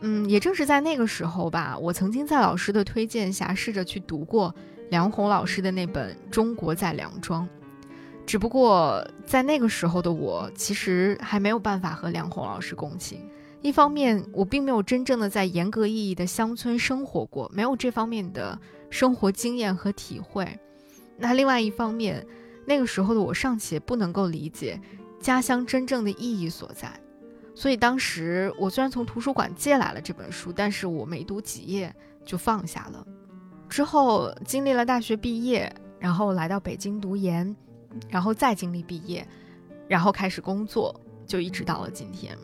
[0.00, 4.54] 嗯，也正是在那个时候吧，我曾经在老师的推荐下试着去读过
[4.88, 7.46] 梁鸿老师的那本《中国在梁庄》，
[8.26, 13.20] 只不过在那个时候的我，其实还没有办法和梁鸿老师共情。
[13.60, 18.58] 一方面，我并没有真正的在严格意义的乡村生活过，没有这方面的
[18.90, 20.44] 生活经验和体会；
[21.16, 22.26] 那另外一方面，
[22.66, 24.78] 那个时候的我尚且不能够理解
[25.18, 26.92] 家乡真正的意义所在，
[27.54, 33.06] 所以当时我虽然从图书馆借来了这本书，但是我没读几页就放下了。
[33.68, 37.56] 之后经历了大学毕业，然后来到北京读研，
[38.08, 39.26] 然后再经历毕业，
[39.88, 42.36] 然后开始工作，就一直到了今天。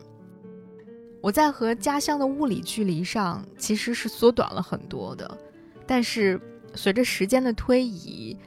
[1.21, 5.37] 我在和家乡的物理距离上其实是缩短了很多的，
[5.85, 6.39] 但是
[6.75, 8.37] 随着时间的推移，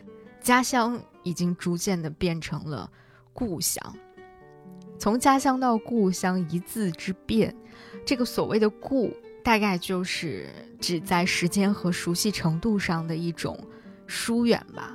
[0.40, 1.00] 家乡。
[1.26, 2.86] 已经逐渐的变成了
[3.32, 3.82] 故乡。
[4.98, 7.56] 从家乡到故乡，一字之变。
[8.04, 9.10] 这个所谓的“故”，
[9.42, 13.58] 大概就是指在时间和熟悉程度上的一种
[14.06, 14.94] 疏远吧。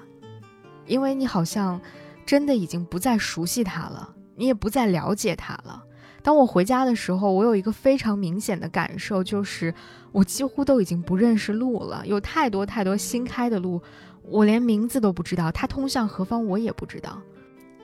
[0.86, 1.82] 因为你好像
[2.30, 5.84] 真的已经不再熟悉它了，你也不再了解它了。
[6.22, 9.74] 当我回家的时候，我有一个非常明显的感受，就是
[10.12, 13.82] 我几乎都已经不认识路了，有太多太多新开的路。
[14.22, 17.20] 我连名字都不知道，它通向何方我也不知道。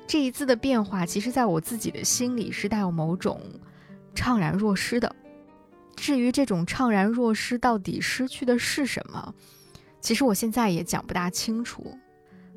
[0.05, 3.41] 这一次的变化，其实在我自己的心里是带有某种
[4.13, 5.11] 怅然若失的。
[5.95, 9.33] 至于这种怅然若失到底失去的是什么，
[9.99, 11.97] 其实我现在也讲不大清楚。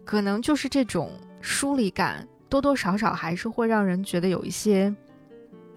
[0.04, 4.94] 可能就是这种疏离感，多多少少还是会让人觉得有一些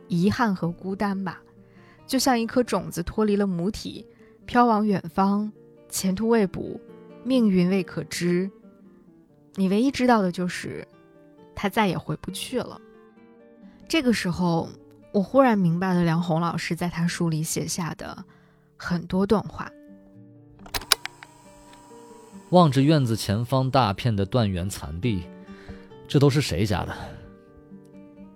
[0.08, 1.42] 遗憾和孤单吧。
[2.06, 4.06] 就像一颗种子脱离了母体，
[4.46, 5.52] 飘往远方，
[5.90, 6.80] 前途未卜。
[7.24, 8.50] 命运未可知，
[9.54, 10.88] 你唯一知道的就是，
[11.54, 12.82] 他再也回不去了。
[13.88, 14.68] 这个时候，
[15.12, 18.26] 我忽然明白了梁红老师在他书里写下的
[18.76, 19.72] 很多段话。
[22.50, 25.24] 望着院子前方大片的断垣残壁，
[26.12, 26.94] 这都是谁家的？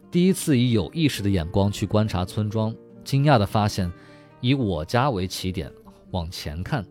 [0.10, 3.92] 第一次以有意识的眼光去观察村庄，惊讶地发现，
[4.40, 5.70] 以我家为起点
[6.12, 6.86] 往前看。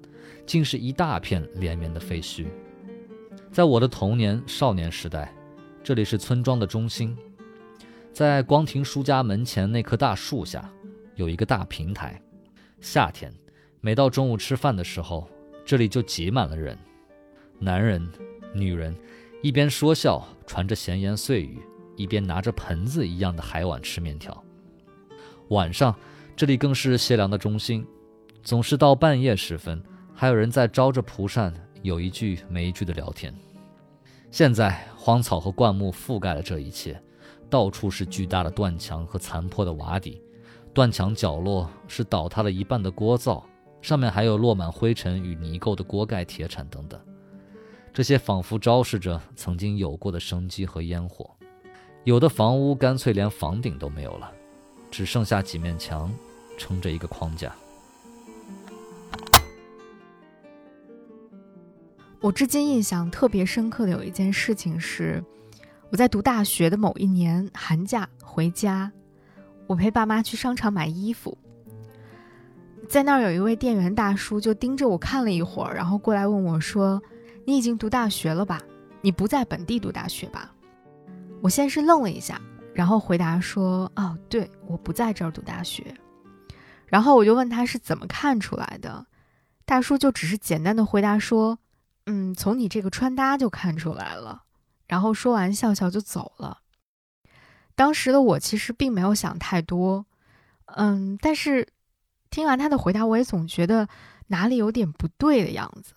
[0.45, 2.45] 竟是一大片连绵的废墟。
[3.51, 5.35] 在我的童年、少年时代，
[5.83, 7.17] 这里是村庄的中心。
[8.13, 10.71] 在光庭书家门前那棵大树下，
[11.15, 12.21] 有一个大平台。
[12.83, 13.33] 夏天，
[13.81, 15.27] 每到中午吃饭的时候，
[15.65, 16.77] 这里就挤满了人，
[17.59, 18.07] 男人、
[18.53, 18.95] 女人，
[19.45, 21.61] 一边说笑，传着闲言碎语，
[21.97, 24.43] 一边拿着盆子一样的海碗吃面条。
[25.51, 25.95] 晚上，
[26.35, 27.87] 这里更是谢良的中心，
[28.43, 29.85] 总是到半夜时分。
[30.15, 33.35] 还有人在招着蒲扇，有一句没一句的聊天。
[34.31, 36.99] 现在荒草和灌木覆盖了这一切，
[37.51, 40.23] 到处是巨大的断墙和残破的瓦底，
[40.73, 43.45] 断墙角落是倒塌了一半的锅灶，
[43.83, 46.99] 上面还有落满灰尘与泥垢的锅盖、铁铲等等。
[47.95, 51.31] 这些仿佛昭示着曾经有过的生机和烟火。
[52.03, 54.31] 有的房屋干脆连房顶都没有了，
[54.91, 56.13] 只剩下几面墙
[56.59, 57.55] 撑着一个框架。
[62.21, 65.23] 我至今印象特别深刻的有一件事情是，
[65.89, 68.91] 我在读大学的某一年寒假回家，
[69.69, 71.39] 我陪爸妈去商场买衣服，
[72.89, 77.01] 在那儿有一位店员大叔就盯着我看了一会儿，然后过来问我说
[77.45, 78.63] ：“你已经读大学了吧？
[79.01, 80.53] 你不在本地读大学吧？”
[81.43, 82.41] 我先是愣了一下，
[82.73, 85.95] 然后回答说：“哦，对，我不在这儿读大学。”
[86.87, 89.07] 然后我就问他是怎么看出来的，
[89.65, 91.59] 大叔就只是简单的回答说。
[92.07, 94.43] 嗯，从你这个穿搭就看出来了。
[94.87, 96.59] 然后说完，笑笑就走了。
[97.75, 100.05] 当时的我其实并没有想太多，
[100.67, 101.67] 嗯，但是
[102.29, 103.89] 听完他的回答，我也总觉得
[104.27, 105.95] 哪里有点不对的样子。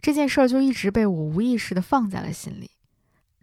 [0.00, 2.70] 这件事儿就一直被我无意识的放在了心里，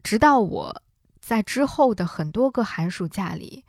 [0.04, 0.82] 直到我
[1.20, 3.64] 在之后的很多个寒暑假里，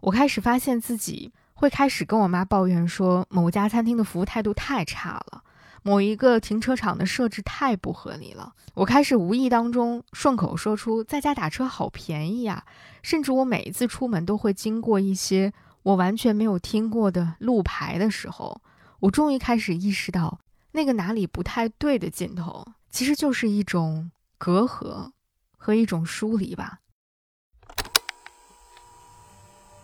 [0.00, 5.42] 我开始发现自己会开始跟我妈抱怨说，某家餐厅的服务态度太差了。
[5.84, 12.64] 某一个停车场的设置太不合理了，我开始无意当中顺口说出在家打车好便宜呀，
[13.00, 15.52] 甚至我每一次出门都会经过一些
[15.84, 18.60] 我完全没有听过的路牌的时候，
[18.98, 20.40] 我终于开始意识到
[20.78, 25.10] 那个哪里不太对的劲头，其实就是一种隔阂
[25.56, 26.78] 和一种疏离吧。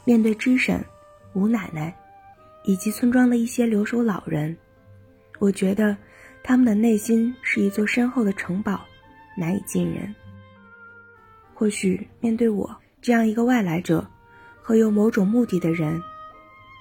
[0.05, 0.85] 面对知婶、
[1.33, 1.93] 吴奶奶
[2.63, 4.57] 以及村庄的一些留守老人。
[5.41, 5.97] 我觉得，
[6.45, 8.81] 他们的内心是一座深厚的城堡，
[9.37, 10.15] 难以近人。
[11.55, 12.73] 或许面对我
[13.03, 14.09] 这样一个外来者
[14.63, 16.01] 和有某种目的的人，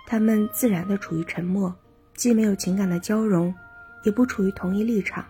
[0.05, 1.75] 他们自然的处于沉默，
[2.13, 3.51] 既没有情感的交融，
[4.03, 5.25] 也不处于同一立场。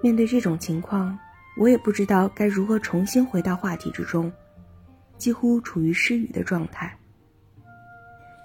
[0.00, 1.18] 面对这种情况，
[1.58, 4.32] 我也不知道该如何重新回到话题之中，
[5.18, 6.98] 几乎处于失语的状态。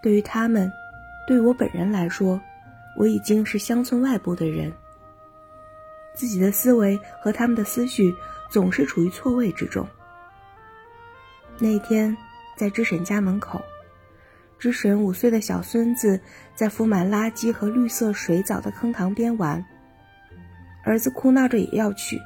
[0.03, 0.71] 对于他们，
[1.27, 2.39] 对我本人来说。
[2.97, 4.69] 我已经是乡村外部的人，
[6.13, 8.13] 自己的思维和他们的思绪
[8.49, 9.87] 总是处于错位之中。
[11.57, 12.15] 那天，
[12.57, 13.61] 在知婶家门口，
[14.61, 16.19] 知神五岁的小孙子
[16.53, 19.65] 在铺满垃圾和绿色水藻的坑塘边玩，
[20.83, 22.19] 儿子哭闹着也要去，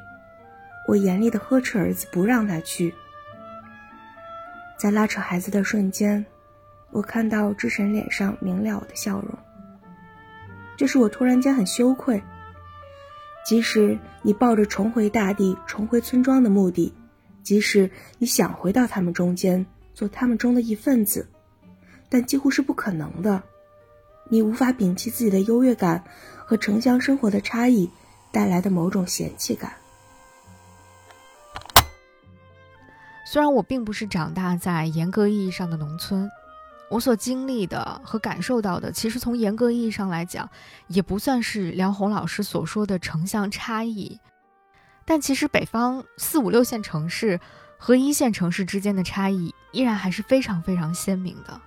[0.86, 2.94] 我严厉的呵斥儿子不让他去。
[4.78, 6.26] 在拉扯孩子的瞬间，
[6.92, 9.30] 我看到之神脸上明了的笑容。
[10.76, 12.22] 这是我突然间很羞愧。
[13.46, 16.94] 即使你抱着重回大地、重回村庄的目的，
[17.44, 21.30] 即使你想回到他们中间，做他们中的一份子，
[22.10, 23.42] 但几乎是不可能的。
[24.30, 26.04] 你无法摒弃自己的优越感
[26.46, 27.90] 和城乡生活的差异
[28.32, 29.74] 带来的某种嫌弃感。
[33.26, 36.30] 虽然我并不是长大在严格意义上的农村。
[36.88, 40.48] 我所经历的和感受到的，其实从严格意义上来讲，
[40.88, 44.20] 也不算是梁红老师所说的城乡差异。
[45.04, 47.40] 但其实北方四五六线城市
[47.78, 51.60] 和一线城市之间的差异，依然还是非常非常鲜明的。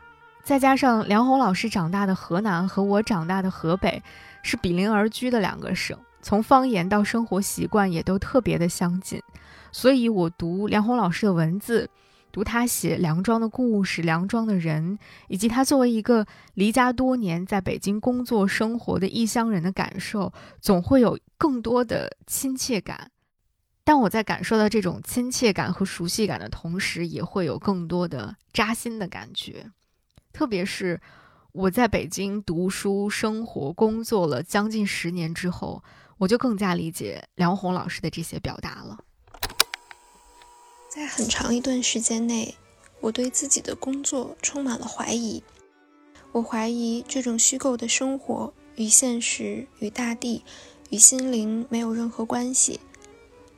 [0.48, 4.02] 再加上梁红老师长大的河南和我长大的河北，
[4.42, 9.20] 是比邻而居的两个省，从方言到生活习惯也都特别的相近，
[9.70, 11.90] 所以我读梁红老师的文字。
[12.32, 16.24] 读他写梁庄的故事，梁庄的人，以及他作为一个
[16.54, 20.32] 离家多年在北京工作生活的异乡人的感受，
[20.62, 23.10] 总会有更多的亲切感。
[23.84, 29.66] 但我在感受到这种亲切感和熟悉感的同时，也会有更多的扎心的感觉。
[30.32, 31.00] 特别是
[31.52, 35.82] 我在北京读书、生活、工作了将近十年之后，
[36.18, 38.98] 我就更加理解梁红老师的这些表达了。
[40.88, 42.54] 在很长一段时间内，
[43.00, 45.42] 我对自己的工作充满了怀疑。
[46.32, 50.44] 我怀疑这种虚构的生活与现实、与大地、
[50.90, 52.80] 与心灵没有任何关系。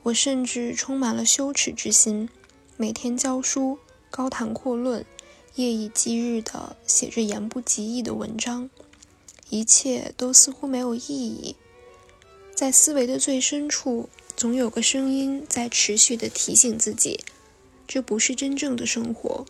[0.03, 2.29] 我甚至充满了羞耻之心，
[2.77, 3.79] 每天教书、
[4.11, 5.05] 高谈阔论、
[5.55, 8.71] 夜以继日地写着言不及义的文章，
[9.49, 11.57] 一切都似乎没有意义。
[12.55, 14.09] 在思维的最深处。
[14.37, 17.21] 总有个声音在持续地提醒自己，
[17.87, 19.45] 这不是真正的生活，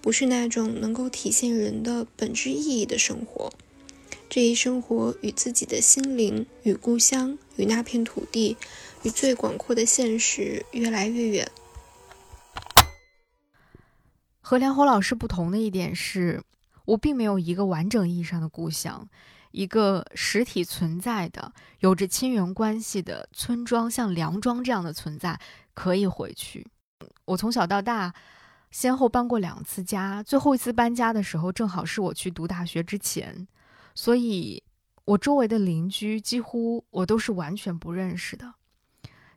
[0.00, 3.52] 不是那种能够体现人的本质意义的生活。
[4.28, 8.56] 这一生活与自己的心灵、与故乡、与那片土地、
[9.04, 11.48] 与最广阔的现实越来越远。
[14.42, 16.42] 和梁红老师不同的一点是，
[16.84, 19.08] 我并没有一个完整意义上的故乡。
[19.52, 25.38] 一个实体存在的、有着亲缘关系的村庄，像梁庄这样的存在，
[25.74, 26.66] 可以回去。
[27.26, 28.14] 我从小到大，
[28.70, 33.46] 先后搬过两次家，最后一次搬家的时候，正好是我去读大学之前，
[33.94, 34.62] 所以，
[35.04, 38.54] 我周围的邻居几乎我都是完全不认识的。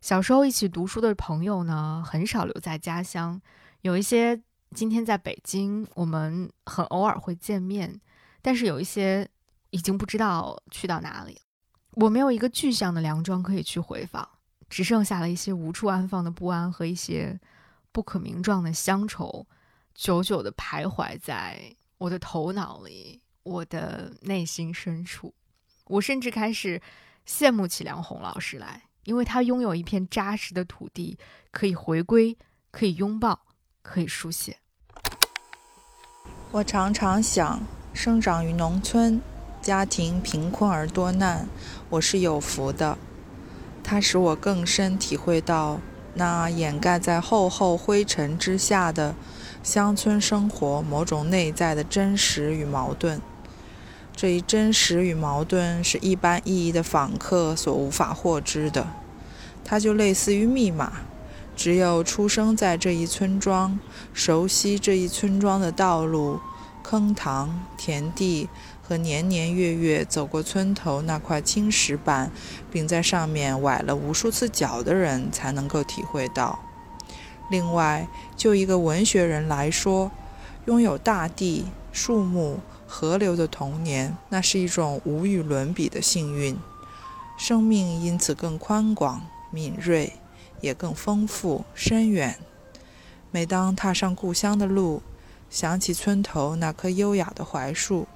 [0.00, 3.38] 小时候一起读书的朋友呢，很少留在家乡，
[3.82, 4.40] 有一些
[4.74, 8.00] 今天在北京，我们很偶尔会见面，
[8.42, 9.28] 但是有一些
[9.70, 11.40] 已经不知道去到哪里。
[11.92, 14.28] 我没有一个具象的梁庄可以去回访，
[14.68, 17.40] 只剩下了一些无处安放的不安和一些
[17.90, 19.46] 不可名状的乡愁，
[19.94, 25.32] 久久的徘徊在我的头脑里，我的内心深处。
[25.86, 26.82] 我甚至开始
[27.26, 31.18] 羡慕起梁红老师来，因为他拥有一片扎实的土地，
[31.50, 32.36] 可以回归，
[32.70, 33.45] 可以拥抱，
[33.88, 34.56] 可以书写。
[36.50, 37.60] 我常常想，
[37.94, 39.20] 生长于农村。
[39.62, 41.48] 家庭贫困而多难，
[41.90, 42.98] 我是有福的。
[43.82, 45.80] 它使我更深体会到
[46.14, 49.14] 那掩盖在厚厚灰尘之下的
[49.64, 53.20] 乡村生活某种内在的真实与矛盾。
[54.14, 58.86] 这一真实与矛盾是一般意义的访客所无法获知的。
[59.64, 60.92] 它就类似于密码，
[61.56, 63.80] 只有出生在这一村庄，
[64.12, 66.38] 熟悉这一村庄的道路、
[66.82, 68.48] 坑塘、田地。
[68.88, 72.30] 和年年月月走过村头那块青石板，
[72.70, 76.60] 并在上面崴了无数次脚的人，才能够体会到。
[77.50, 80.12] 另外，就一个文学人来说，
[80.66, 86.56] 拥有大地、树木、河流的童年，那是一种无与伦比的幸运。
[87.36, 90.12] 生命因此更宽广、敏锐，
[90.60, 92.38] 也更丰富、深远。
[93.30, 95.02] 每当踏上故乡的路，
[95.50, 98.06] 想起村头那棵优雅的槐树。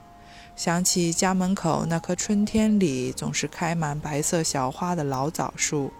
[0.56, 5.92] 想起家门口那棵春天里总是开满白色小花的老枣树，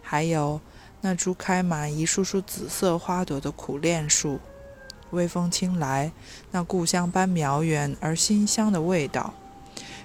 [0.00, 0.60] 还有
[1.02, 4.40] 那株开满一束束紫色花朵的苦楝树。
[5.10, 6.12] 微风轻来，
[6.50, 9.34] 那故乡般渺远而馨香的味道。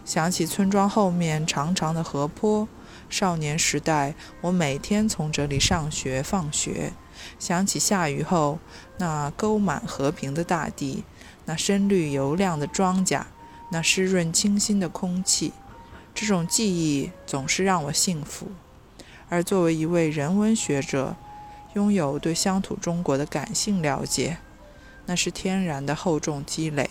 [0.04, 2.68] 想起村庄后面长长的河坡，
[3.12, 6.94] 少年时代我每天从这里上学放学。
[7.38, 8.58] 想起下雨后
[8.98, 11.04] 那沟满河平的大地，
[11.46, 13.24] 那深绿油亮的庄稼。
[13.74, 15.54] 那湿润清新的空气，
[16.14, 18.48] 这种记忆总是让我幸福。
[19.30, 21.16] 而作为一位人文学者，
[21.74, 24.40] 拥有对乡土中国的感性了解，
[25.06, 26.90] 那是天然的厚重积累，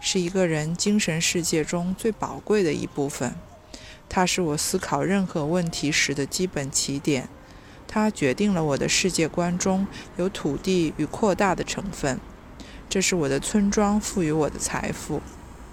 [0.00, 3.34] 是一个人精神世界中最宝贵的一部分。
[4.08, 7.28] 它是我思考任何问题时的基本起点，
[7.88, 9.86] 它决定了我的世界观中
[10.16, 12.20] 有土地与扩大的成分。
[12.88, 15.20] 这是我的村庄赋予我的财富。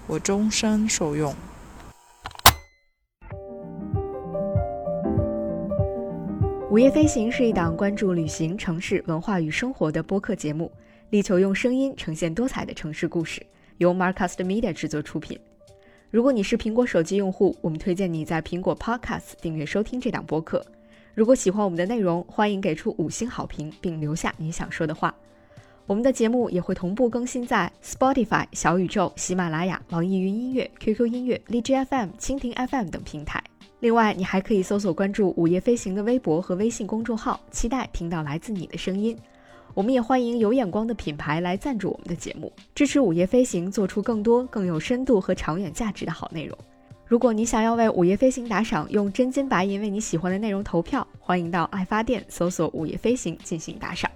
[0.08, 1.32] 我终身受用。
[6.68, 10.72] 午夜飞行是一档关注旅行、城市文化与生活的播客节目，
[11.10, 13.46] 力求用声音呈现多彩的城市故事。
[13.78, 15.38] 由 Marcast Media 制作出品。
[16.12, 20.62] 如果你是苹果手机用户，我们推荐你在苹果 Podcast 订阅收听这档播客。
[21.14, 25.14] 如果喜欢我们的内容，欢迎给出五星好评，并留下你想说的话。
[25.86, 33.42] 我们的节目也会同步更新在 Spotify、小宇宙、喜马拉雅、网易云音乐、QQ 音乐、荔枝 FM、蜻蜓 FM 等平台。
[33.80, 39.16] 另外，你还可以搜索关注“午夜飞行”的微博和微信公众号，期待听到来自你的声音。
[39.74, 46.56] 我们也欢迎有眼光的品牌来赞助我们的节目，支持“午夜飞行”做出更多更有深度和长远价值的好内容。
[47.06, 54.10] 如果你想要为“午夜飞行”打赏，用真金白银为你喜欢的内容投票，欢迎到爱发电搜索“午夜飞行”进行打赏。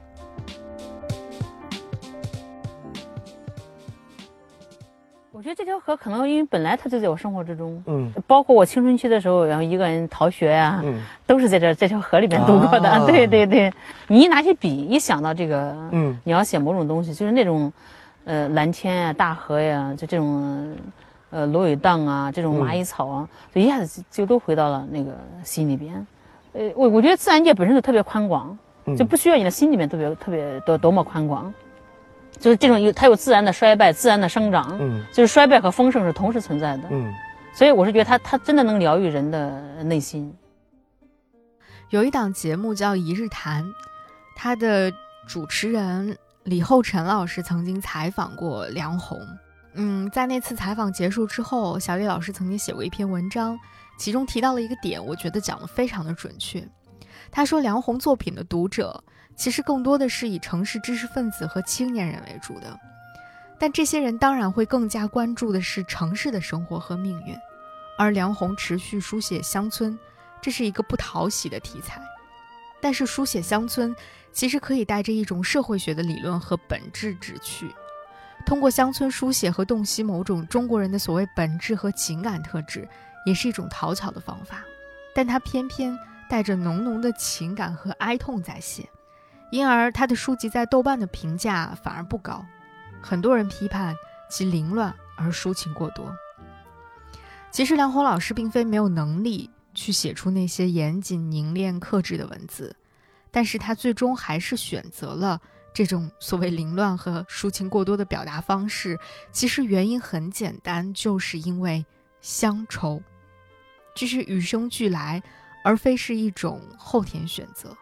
[5.36, 12.98] 我觉得这条河可能因为本来它就在我生活之中，嗯，包括我青春期的时候，然后一个人逃学呀，嗯，都是在这这条河里面度过的。
[13.04, 13.70] 对对对，
[14.08, 17.70] 你一拿起笔，一想到这个，嗯，你要写某种东西，就是那种，
[18.24, 20.74] 呃，蓝天呀、大河呀，就这种，
[21.28, 25.10] 呃，芦苇荡啊，这种蚂蚁草啊，就一下子就都回到了那个
[25.44, 26.06] 心里边。
[26.54, 28.56] 呃，我我觉得自然界本身就特别宽广，
[28.96, 31.52] 就不需要你的心里面特别特别多多么宽广。
[32.38, 37.12] 就是这种有它有自然的衰败，自然的生长，嗯，就是衰败和丰盛是同时存在的，嗯，
[37.54, 40.32] 所以我是觉得它它真的能疗愈人的内心。
[41.90, 43.64] 有一档节目叫《一日谈》，
[44.36, 44.92] 它的
[45.26, 49.18] 主持人李厚辰老师曾经采访过梁红，
[49.74, 53.58] 嗯，在那次采访结束之后，小李老师曾经写过一篇文章，
[53.98, 56.62] 其中提到了一个点，我觉得讲的非常的准确。
[57.30, 59.02] 他说梁红作品的读者。
[59.36, 62.78] 其实更多的是以城市知识分子和青年人为主的，
[63.58, 67.36] 但这些人当然会更加关注的是城市的生活和命运，
[67.98, 69.96] 而梁鸿持续书写乡村，
[70.40, 72.00] 这是一个不讨喜的题材。
[72.80, 73.94] 但是书写乡村，
[74.32, 77.70] 其实可以带着一种社会学的理论和本质旨趣，
[78.44, 82.88] 通过乡村书写和洞悉某种中国人的所谓本质和情感特质，
[83.24, 84.62] 也是一种讨巧的方法，
[85.14, 88.88] 但他偏偏带着浓浓的情感和哀痛在写，
[89.50, 92.44] 因而他的书籍在豆瓣的评价反而不高，
[93.00, 93.94] 很多人批判
[94.28, 96.14] 其凌乱而抒情过多。
[97.50, 102.74] 其实梁鸿老师并非没有能力去写出那些严谨、凝练、克制的文字，
[103.30, 105.40] 但是他最终还是选择了
[105.72, 108.98] 这种所谓凌乱和抒情过多的表达方式。
[109.32, 111.86] 其实原因很简单，就是因为
[112.20, 113.00] 乡愁，
[113.94, 115.22] 这是与生俱来，
[115.64, 117.74] 而非是一种后天选择。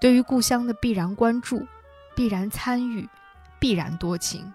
[0.00, 1.66] 对于故乡的必然关注、
[2.14, 3.08] 必然参与、
[3.58, 4.52] 必然多情、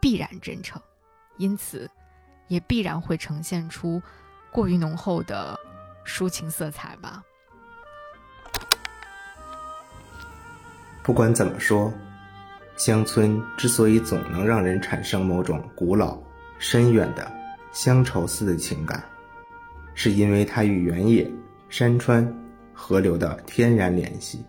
[0.00, 0.80] 必然真诚，
[1.36, 1.90] 因此。
[2.48, 4.00] 也必然会呈现出
[4.50, 5.54] 过于浓厚的
[6.06, 7.22] 抒情色彩吧。
[11.02, 11.92] 不管怎么说，
[12.78, 16.18] 乡村之所以总能让人产生某种古老、
[16.58, 17.30] 深远的
[17.70, 19.04] 乡愁似的情感，
[19.92, 21.30] 是因为它与原野、
[21.68, 22.26] 山川、
[22.72, 24.42] 河流的天然联系。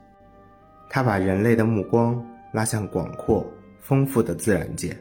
[0.89, 2.19] 他把人类的目光
[2.51, 3.45] 拉向广阔、
[3.79, 4.97] 丰富的自然界。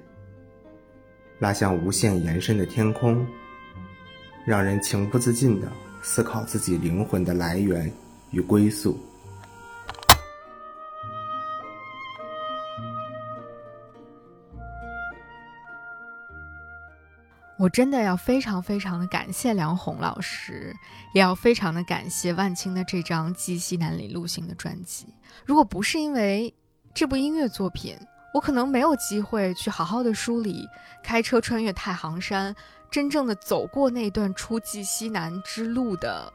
[1.39, 3.27] 拉向无限延伸的天空，
[4.45, 5.73] 让人情不自禁地
[6.03, 7.91] 思考自己灵魂的来源
[8.33, 8.99] 与归宿。
[17.59, 20.73] 我真的要非常非常的感谢梁红老师，
[21.13, 25.07] 也要非常的感谢万青的这张《记西南里路行》的专辑。
[25.45, 26.55] 如果不是因为
[26.95, 27.99] 这部音乐作品，
[28.33, 30.69] 我可能没有机会去好好的梳理
[31.03, 32.55] 开车穿越太行山，
[32.93, 36.33] 真正的走过那段出蓟西南之路的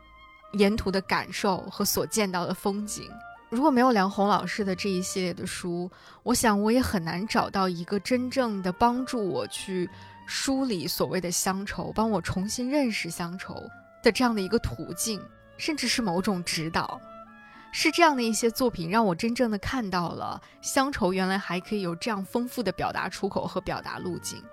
[0.53, 3.09] 沿途的感受和所见到的风景。
[3.49, 5.89] 如果没有梁红老师的这一系列的书，
[6.23, 9.87] 我想我也很难找到一个真正的帮助我去
[10.25, 13.55] 梳理所谓的乡愁，帮我重新认识乡愁
[14.01, 15.21] 的这样的一个途径，
[15.57, 16.99] 甚至是某种指导。
[17.75, 24.43] 是这样的一些作品，让我真正的看到了乡愁原来还可以有这样丰富的表达出口和表达路径。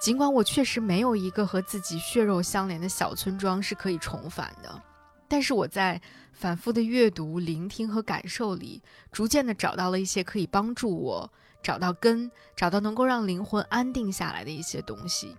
[0.00, 4.82] 尽管我确实没有一个和自己血肉相连的小村庄是可以重返的，
[5.26, 6.00] 但是我在
[6.32, 11.32] 反复的阅读、聆听和感受里，逐渐的找到了一些可以帮助我
[11.62, 15.36] 找到根、找到能够让灵魂安定下来的一些东西。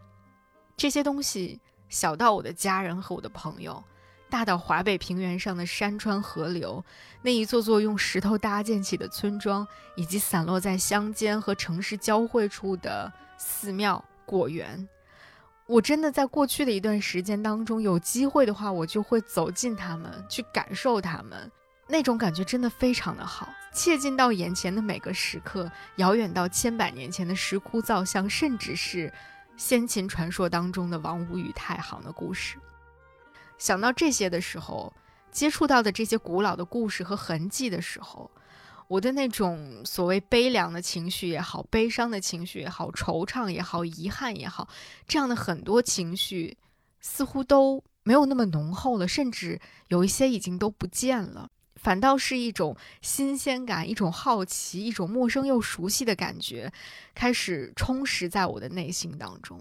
[0.78, 1.60] 这些东西，
[1.90, 3.84] 小到我的家人和我的朋友。
[4.30, 6.82] 大到华北平原上的山川河流，
[7.22, 9.68] 那一座座用石头搭建起的村庄，
[9.98, 14.88] 以及散落在乡间和城市交汇处的寺庙、果园，
[15.66, 21.52] 我真的在过去的一段时间当中，有机会的话，我就会走进他们，去感受他们，
[21.92, 29.14] 那种感觉真的非常的好，切近到眼前的每个时刻，遥远到千百年前的石窟造像，甚至是
[29.58, 32.58] 先秦传说当中的王屋与太行的故事。
[33.58, 34.94] 想到这些的时候，
[35.34, 38.32] 接触到的这些古老的故事和痕迹的时候，
[38.88, 44.70] 我的那种所谓悲凉的情绪也好，悲伤的情绪也好，惆怅也好，遗憾也好，
[45.08, 46.58] 这样的很多情绪
[47.02, 51.50] 似乎都没有那么浓厚了，甚至有一些已经都不见了，
[51.82, 56.72] 反倒是一种新鲜感、一种好奇、一种陌生又熟悉的感觉，
[57.16, 59.60] 开始充实在我的内心当中。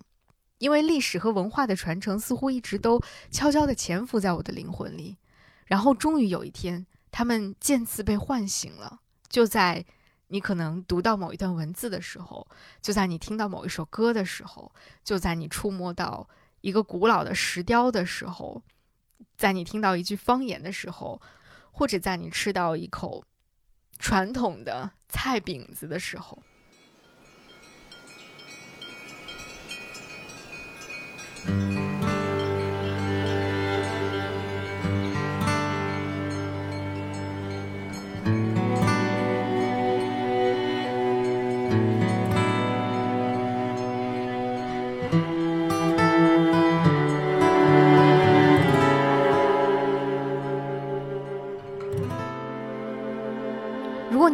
[0.58, 3.00] 因为历史和文化的传承似乎一直都
[3.30, 5.16] 悄悄地潜伏在我的灵魂里，
[5.64, 9.00] 然后终于有一天，他们渐次被唤醒了。
[9.30, 9.82] 就在
[10.28, 12.46] 你可能读到某一段文字的时候，
[12.82, 14.70] 就在你听到某一首歌的时候，
[15.02, 16.28] 就在你触摸到
[16.60, 18.62] 一个古老的石雕的时候，
[19.38, 21.18] 在你听到一句方言的时候，
[21.70, 23.24] 或者在你吃到一口
[23.98, 26.42] 传统的菜饼子的时候。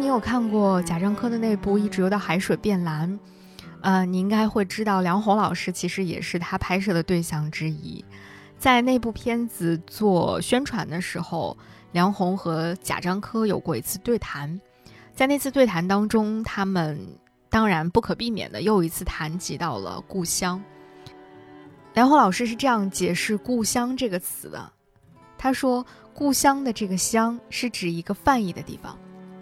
[0.07, 3.11] 你有看过贾樟柯的那部《一直游到海水变蓝》。
[3.81, 8.05] 呃，你应该会知道，梁红老师其实也是他拍摄的对象之一。
[8.57, 11.57] 在那部片子做宣传的时候，
[11.91, 14.61] 梁红和贾樟柯有过一次对谈。
[15.13, 16.97] 在那次对谈当中，他们
[17.49, 20.63] 当然不可避免的又一次谈及到了故乡。
[21.95, 24.71] 梁红老师是这样解释“故乡”这个词的，
[25.37, 25.85] 他说
[26.15, 28.97] ：“故乡的这个乡是指一个泛义的地方，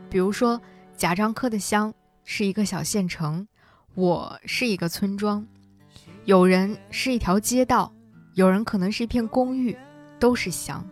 [0.10, 0.62] 比如说
[0.96, 1.94] 贾樟柯的乡
[2.24, 3.48] 是一个小县城。”
[3.96, 5.48] 我是一个村庄，
[6.26, 7.94] 有人是一条街道，
[8.34, 9.78] 有人可能是一片公寓，
[10.20, 10.86] 都是乡。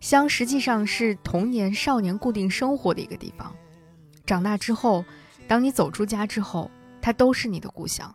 [0.00, 3.56] 乡实际上是童年、少年固定生活的一个地方。
[4.26, 5.02] 长大之后，
[5.48, 6.70] 当你走出家之后，
[7.00, 8.14] 它都是你的故乡。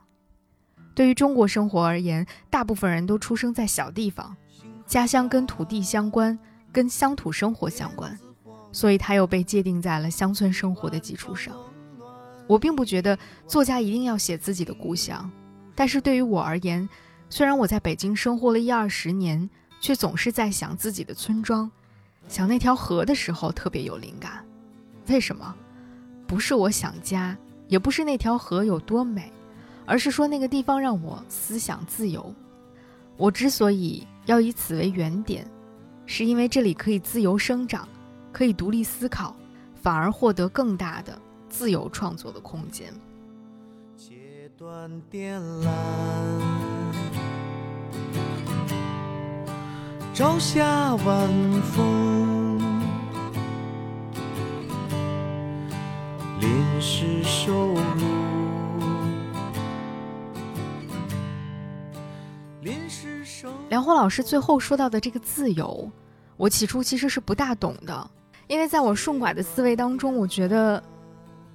[0.94, 4.38] 对于中国生活而言，大部分人都出生在小地方，
[4.86, 6.38] 家乡跟土地相关，
[6.72, 8.16] 跟乡土生活相关，
[8.76, 11.56] 所以它又被界定在了乡村生活的基础上。
[12.46, 13.18] 我并不觉得
[13.48, 15.32] 作家一定要写自己的故乡，
[15.74, 16.88] 但是对于我而言，
[17.30, 19.50] 虽然我在北京生活了一二十年，
[19.80, 21.72] 却总是在想自己的村庄，
[22.28, 24.46] 想那条河的时候特别有灵感。
[25.08, 25.56] 为什么？
[26.28, 27.38] 不是我想家，
[27.70, 29.32] 也不是那条河有多美，
[29.86, 32.36] 而是说那个地方让我思想自由。
[33.16, 35.48] 我之所以要以此为原点，
[36.06, 37.88] 是因为这里可以自由生长，
[38.36, 39.34] 可以独立思考，
[39.82, 41.18] 反而获得更大的。
[41.48, 42.94] 自由创作的空间。
[43.96, 45.70] 切断电缆，
[50.14, 52.60] 朝下晚风，
[56.42, 57.80] 临时收入。
[63.70, 65.90] 梁红老师最后说到的这个自由，
[66.36, 68.12] 我起初其实是不大懂的，
[68.48, 70.82] 因为在我顺拐的思维当中，我觉得。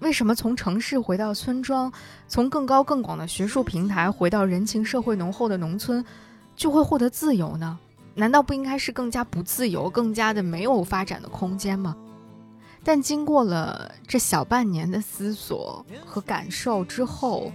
[0.01, 1.93] 为什么从城市回到村庄，
[2.27, 6.03] 从更高更广的学术平台回到人情社会浓厚的农村，
[6.57, 7.79] 就会获得自由呢？
[8.15, 11.95] 难道不应该是更加不自由、更加的没有发展的空间吗？
[12.83, 17.53] 但经过了这小半年的思索和感受之后，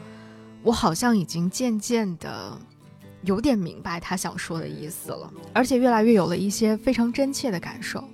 [0.62, 2.56] 我好像已经渐渐的
[3.24, 8.08] 有点明白他想说的意思了，而且越来越有了一些非常真切的感受。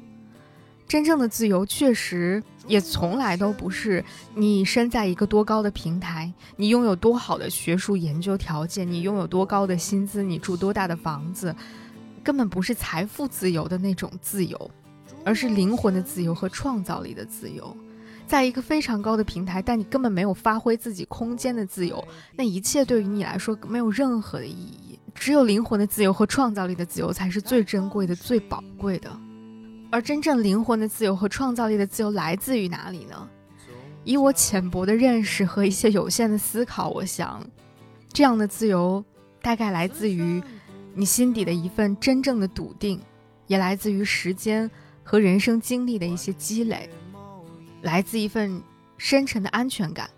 [0.91, 4.03] 真正的自由，确实也从来都不是
[4.35, 11.55] 你身在一个多高的平台，你拥有多好的学术研究条件，你拥有多高的薪资，你住多大的房子，
[12.21, 14.71] 根本不是财富自由的那种自由，
[15.23, 17.73] 而是灵魂的自由和创造力的自由。
[18.27, 24.99] 在一个非常高的平台，但你根本没有发挥自己空间的自由，那一切对于你来说没有任何的意义。
[25.15, 29.09] 只有灵魂的自由和创造力的自由，才是最珍贵的、最宝贵的。
[29.91, 33.29] 而真正灵魂的自由和创造力的自由来自于哪里呢？
[34.05, 37.45] 以我浅薄的认识和一些有限的思考，我想，
[38.11, 39.03] 这样的自由
[39.41, 40.41] 大概来自于
[40.95, 42.99] 你心底的一份真正的笃定，
[43.47, 44.71] 也来自于时间
[45.03, 46.89] 和人生经历的一些积累，
[47.81, 48.61] 来自一份
[48.97, 50.09] 深沉的安全感，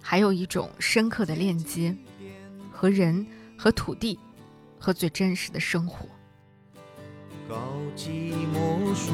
[0.00, 1.94] 还有一种深刻的链接，
[2.72, 3.24] 和人、
[3.56, 4.18] 和土地、
[4.78, 6.08] 和最真实的生活。
[7.48, 7.54] 高
[7.96, 9.10] 级魔术，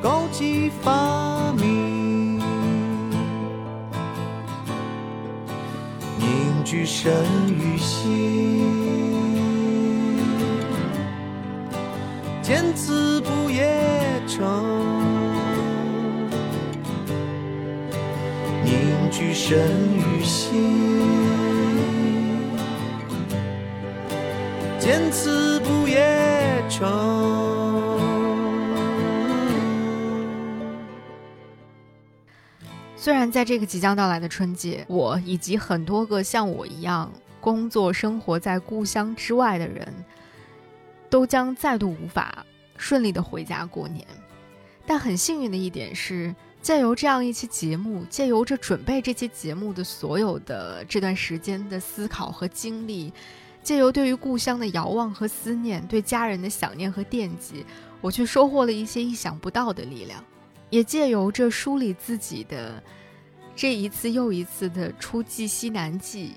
[0.00, 2.38] 高级发明，
[6.16, 7.12] 凝聚神
[7.48, 8.60] 与心，
[12.40, 13.66] 见字不夜
[14.28, 14.46] 城，
[18.64, 19.58] 凝聚神
[19.98, 20.70] 与心。
[24.82, 28.00] 见此不夜城。
[32.96, 39.86] 虽然在这个即将到来的春节，我以及很多个像我一样工作生活在故乡之外的人，
[41.08, 42.44] 都将再度无法
[42.76, 44.04] 顺利的回家过年。
[44.84, 53.12] 但很幸运的一点是，借由这样一期节目，借由着准备这期节目的所有的这段时间的思考和经历。
[53.62, 57.64] 借由对于故乡的遥望和思念，对家人的想念和惦记，
[58.00, 60.22] 我却收获了一些意想不到的力量。
[60.68, 62.82] 也借由这梳理自己的
[63.54, 66.36] 这一次又一次的出冀西南记，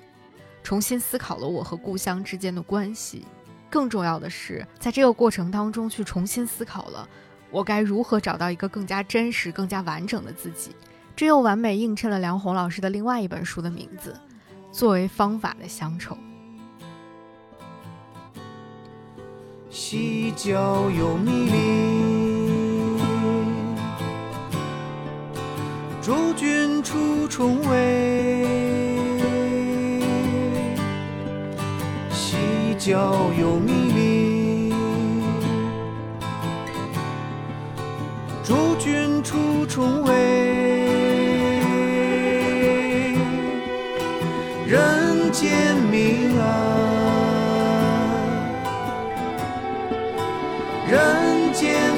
[0.61, 3.25] 重新思考了我和故乡之间的关系。
[3.69, 7.07] 更重要的是，在这个过程当中，去重新思考了
[7.49, 10.71] 我该如何找到一个更加真实、更加完整的自己。
[11.15, 14.13] 这又完美映衬了梁红老师的另外一本书的名字——
[14.71, 16.17] 作为方法的乡愁。
[19.77, 22.97] 细嚼又密林，
[26.01, 28.47] 诸君出重围。
[32.09, 32.37] 细
[32.79, 34.73] 嚼又密林，
[38.45, 40.13] 诸君出重围。
[44.65, 46.84] 人间明暗。
[50.87, 51.95] 人间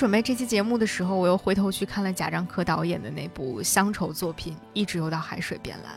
[0.00, 5.92] 准备这期节目的时候，我又回头去看了贾樟柯导演的那部乡愁作品《一直游到海水变蓝》。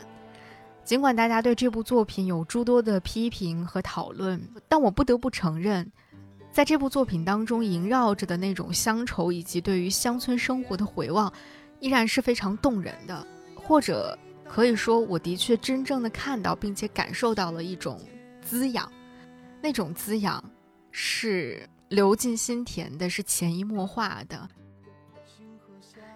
[0.83, 5.89] 尽管大家对这部作品有诸多的批评和讨论，但我不得不承认，
[6.51, 11.31] 在这部作品当中萦绕着的那种乡愁以及对于乡村生活的回望，
[11.79, 13.25] 依然是非常动人的。
[13.55, 18.01] 或者可以说，我的确真正的看到并且感受到了一种
[18.41, 18.91] 滋养，
[19.61, 20.43] 那种滋养
[20.91, 21.65] 是。
[21.93, 24.49] 流进心田的是潜移默化的。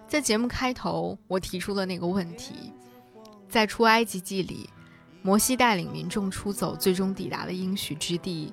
[0.08, 2.72] 在节目开头，我提出了那个问题：
[3.48, 4.68] 在出埃及记里，
[5.22, 8.52] 摩西带领民众出走，最终抵达了应许之地。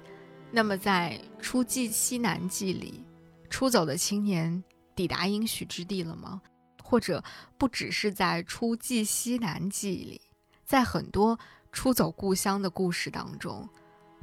[0.51, 3.03] 那么，在出记西南记里，
[3.49, 4.63] 出走的青年
[4.95, 6.39] 抵达应许之地了吗？
[6.84, 7.23] 或者，
[7.57, 10.21] 不只是在出记西南记里，
[10.63, 11.39] 在很多
[11.71, 13.67] 出走故乡的故事当中，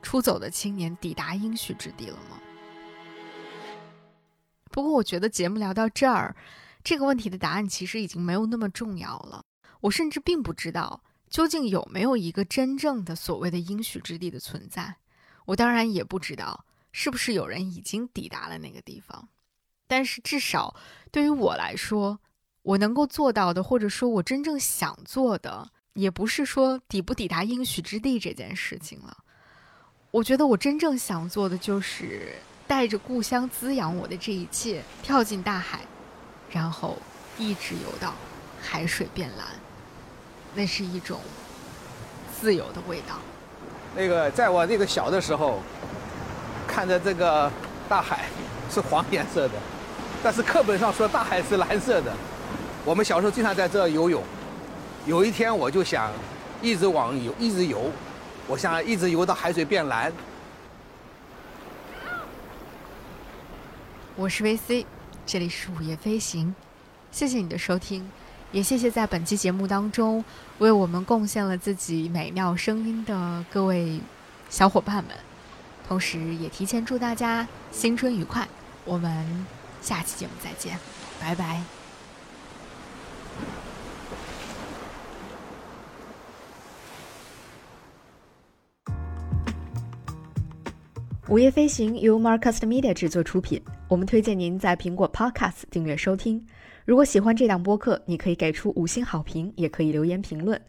[0.03, 2.39] 出走的青年抵达应许之地了吗？
[4.73, 6.35] 不过，我觉得节目聊到这儿，
[6.83, 9.45] 这个问题的答案其实已经没有那么重要了。
[9.83, 14.97] 我甚至并不知道究竟有没有一个真正的所谓的应许之地的存在。
[15.45, 19.29] 我当然也不知道是不是有人已经抵达了那个地方。
[19.87, 20.75] 但是至少
[21.11, 22.19] 对于我来说，
[22.63, 29.19] 我能够做到的，或者说我真正想做的，也不是说抵不抵达应许之地这件事情了。
[30.11, 32.37] 我觉得我真正想做的就是。
[32.73, 35.81] 带着故乡滋养我的这一切，跳进大海，
[36.51, 36.97] 然后
[37.37, 38.15] 一直游到
[38.63, 39.47] 海水变蓝，
[40.55, 41.21] 那是一种
[42.41, 43.17] 自由的味道。
[43.95, 45.61] 那个，在我那个小的时候，
[46.67, 47.53] 看着这个
[47.91, 48.25] 大海
[48.71, 49.55] 是黄颜色的，
[50.23, 52.11] 但是课本上说大海是蓝色的。
[52.87, 54.23] 我们小时候经常在这游泳。
[55.05, 56.11] 有一天，我就想
[56.63, 57.91] 一直往游，一直游，
[58.47, 60.11] 我想一直游到海水变蓝。
[64.23, 64.87] 我是 VC，
[65.27, 66.55] 这里是午夜飞行，
[67.11, 68.09] 谢谢你的收听，
[68.53, 70.25] 也谢谢在本期节目当中
[70.59, 73.99] 为我们贡献了自己美妙声音的各位
[74.49, 75.17] 小伙伴们，
[75.89, 78.47] 同时也提前祝大家新春愉快，
[78.85, 79.45] 我们
[79.81, 80.79] 下期节目再见，
[81.21, 81.82] 拜拜。
[91.33, 93.59] 午夜飞行由 Marcus Media 制作出品。
[93.89, 96.47] 我们推荐您在苹果 Podcast 订阅收听。
[96.85, 100.61] 如果喜欢这档播客，你可以给出五星好评，也可以留言评论。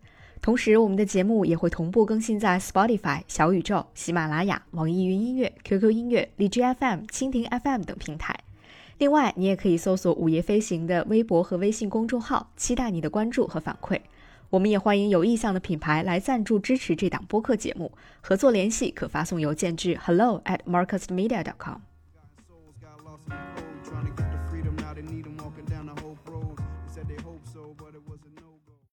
[0.42, 8.34] 同时，我们的节目也会同步更新在 Spotify、小宇宙、喜马拉雅、网易云音乐、QQ 音乐、荔枝 FM、蜻蜓 FM 等平台。
[9.00, 14.00] 另外，你也可以搜索“午夜飞行”的微博和微信公众号，期待你的关注和反馈。
[14.54, 17.92] 我们也欢迎有意向的品牌来赞助支持这档播客节目
[18.22, 21.80] 合作联系可发送邮件至 hello at marcusmedia dot com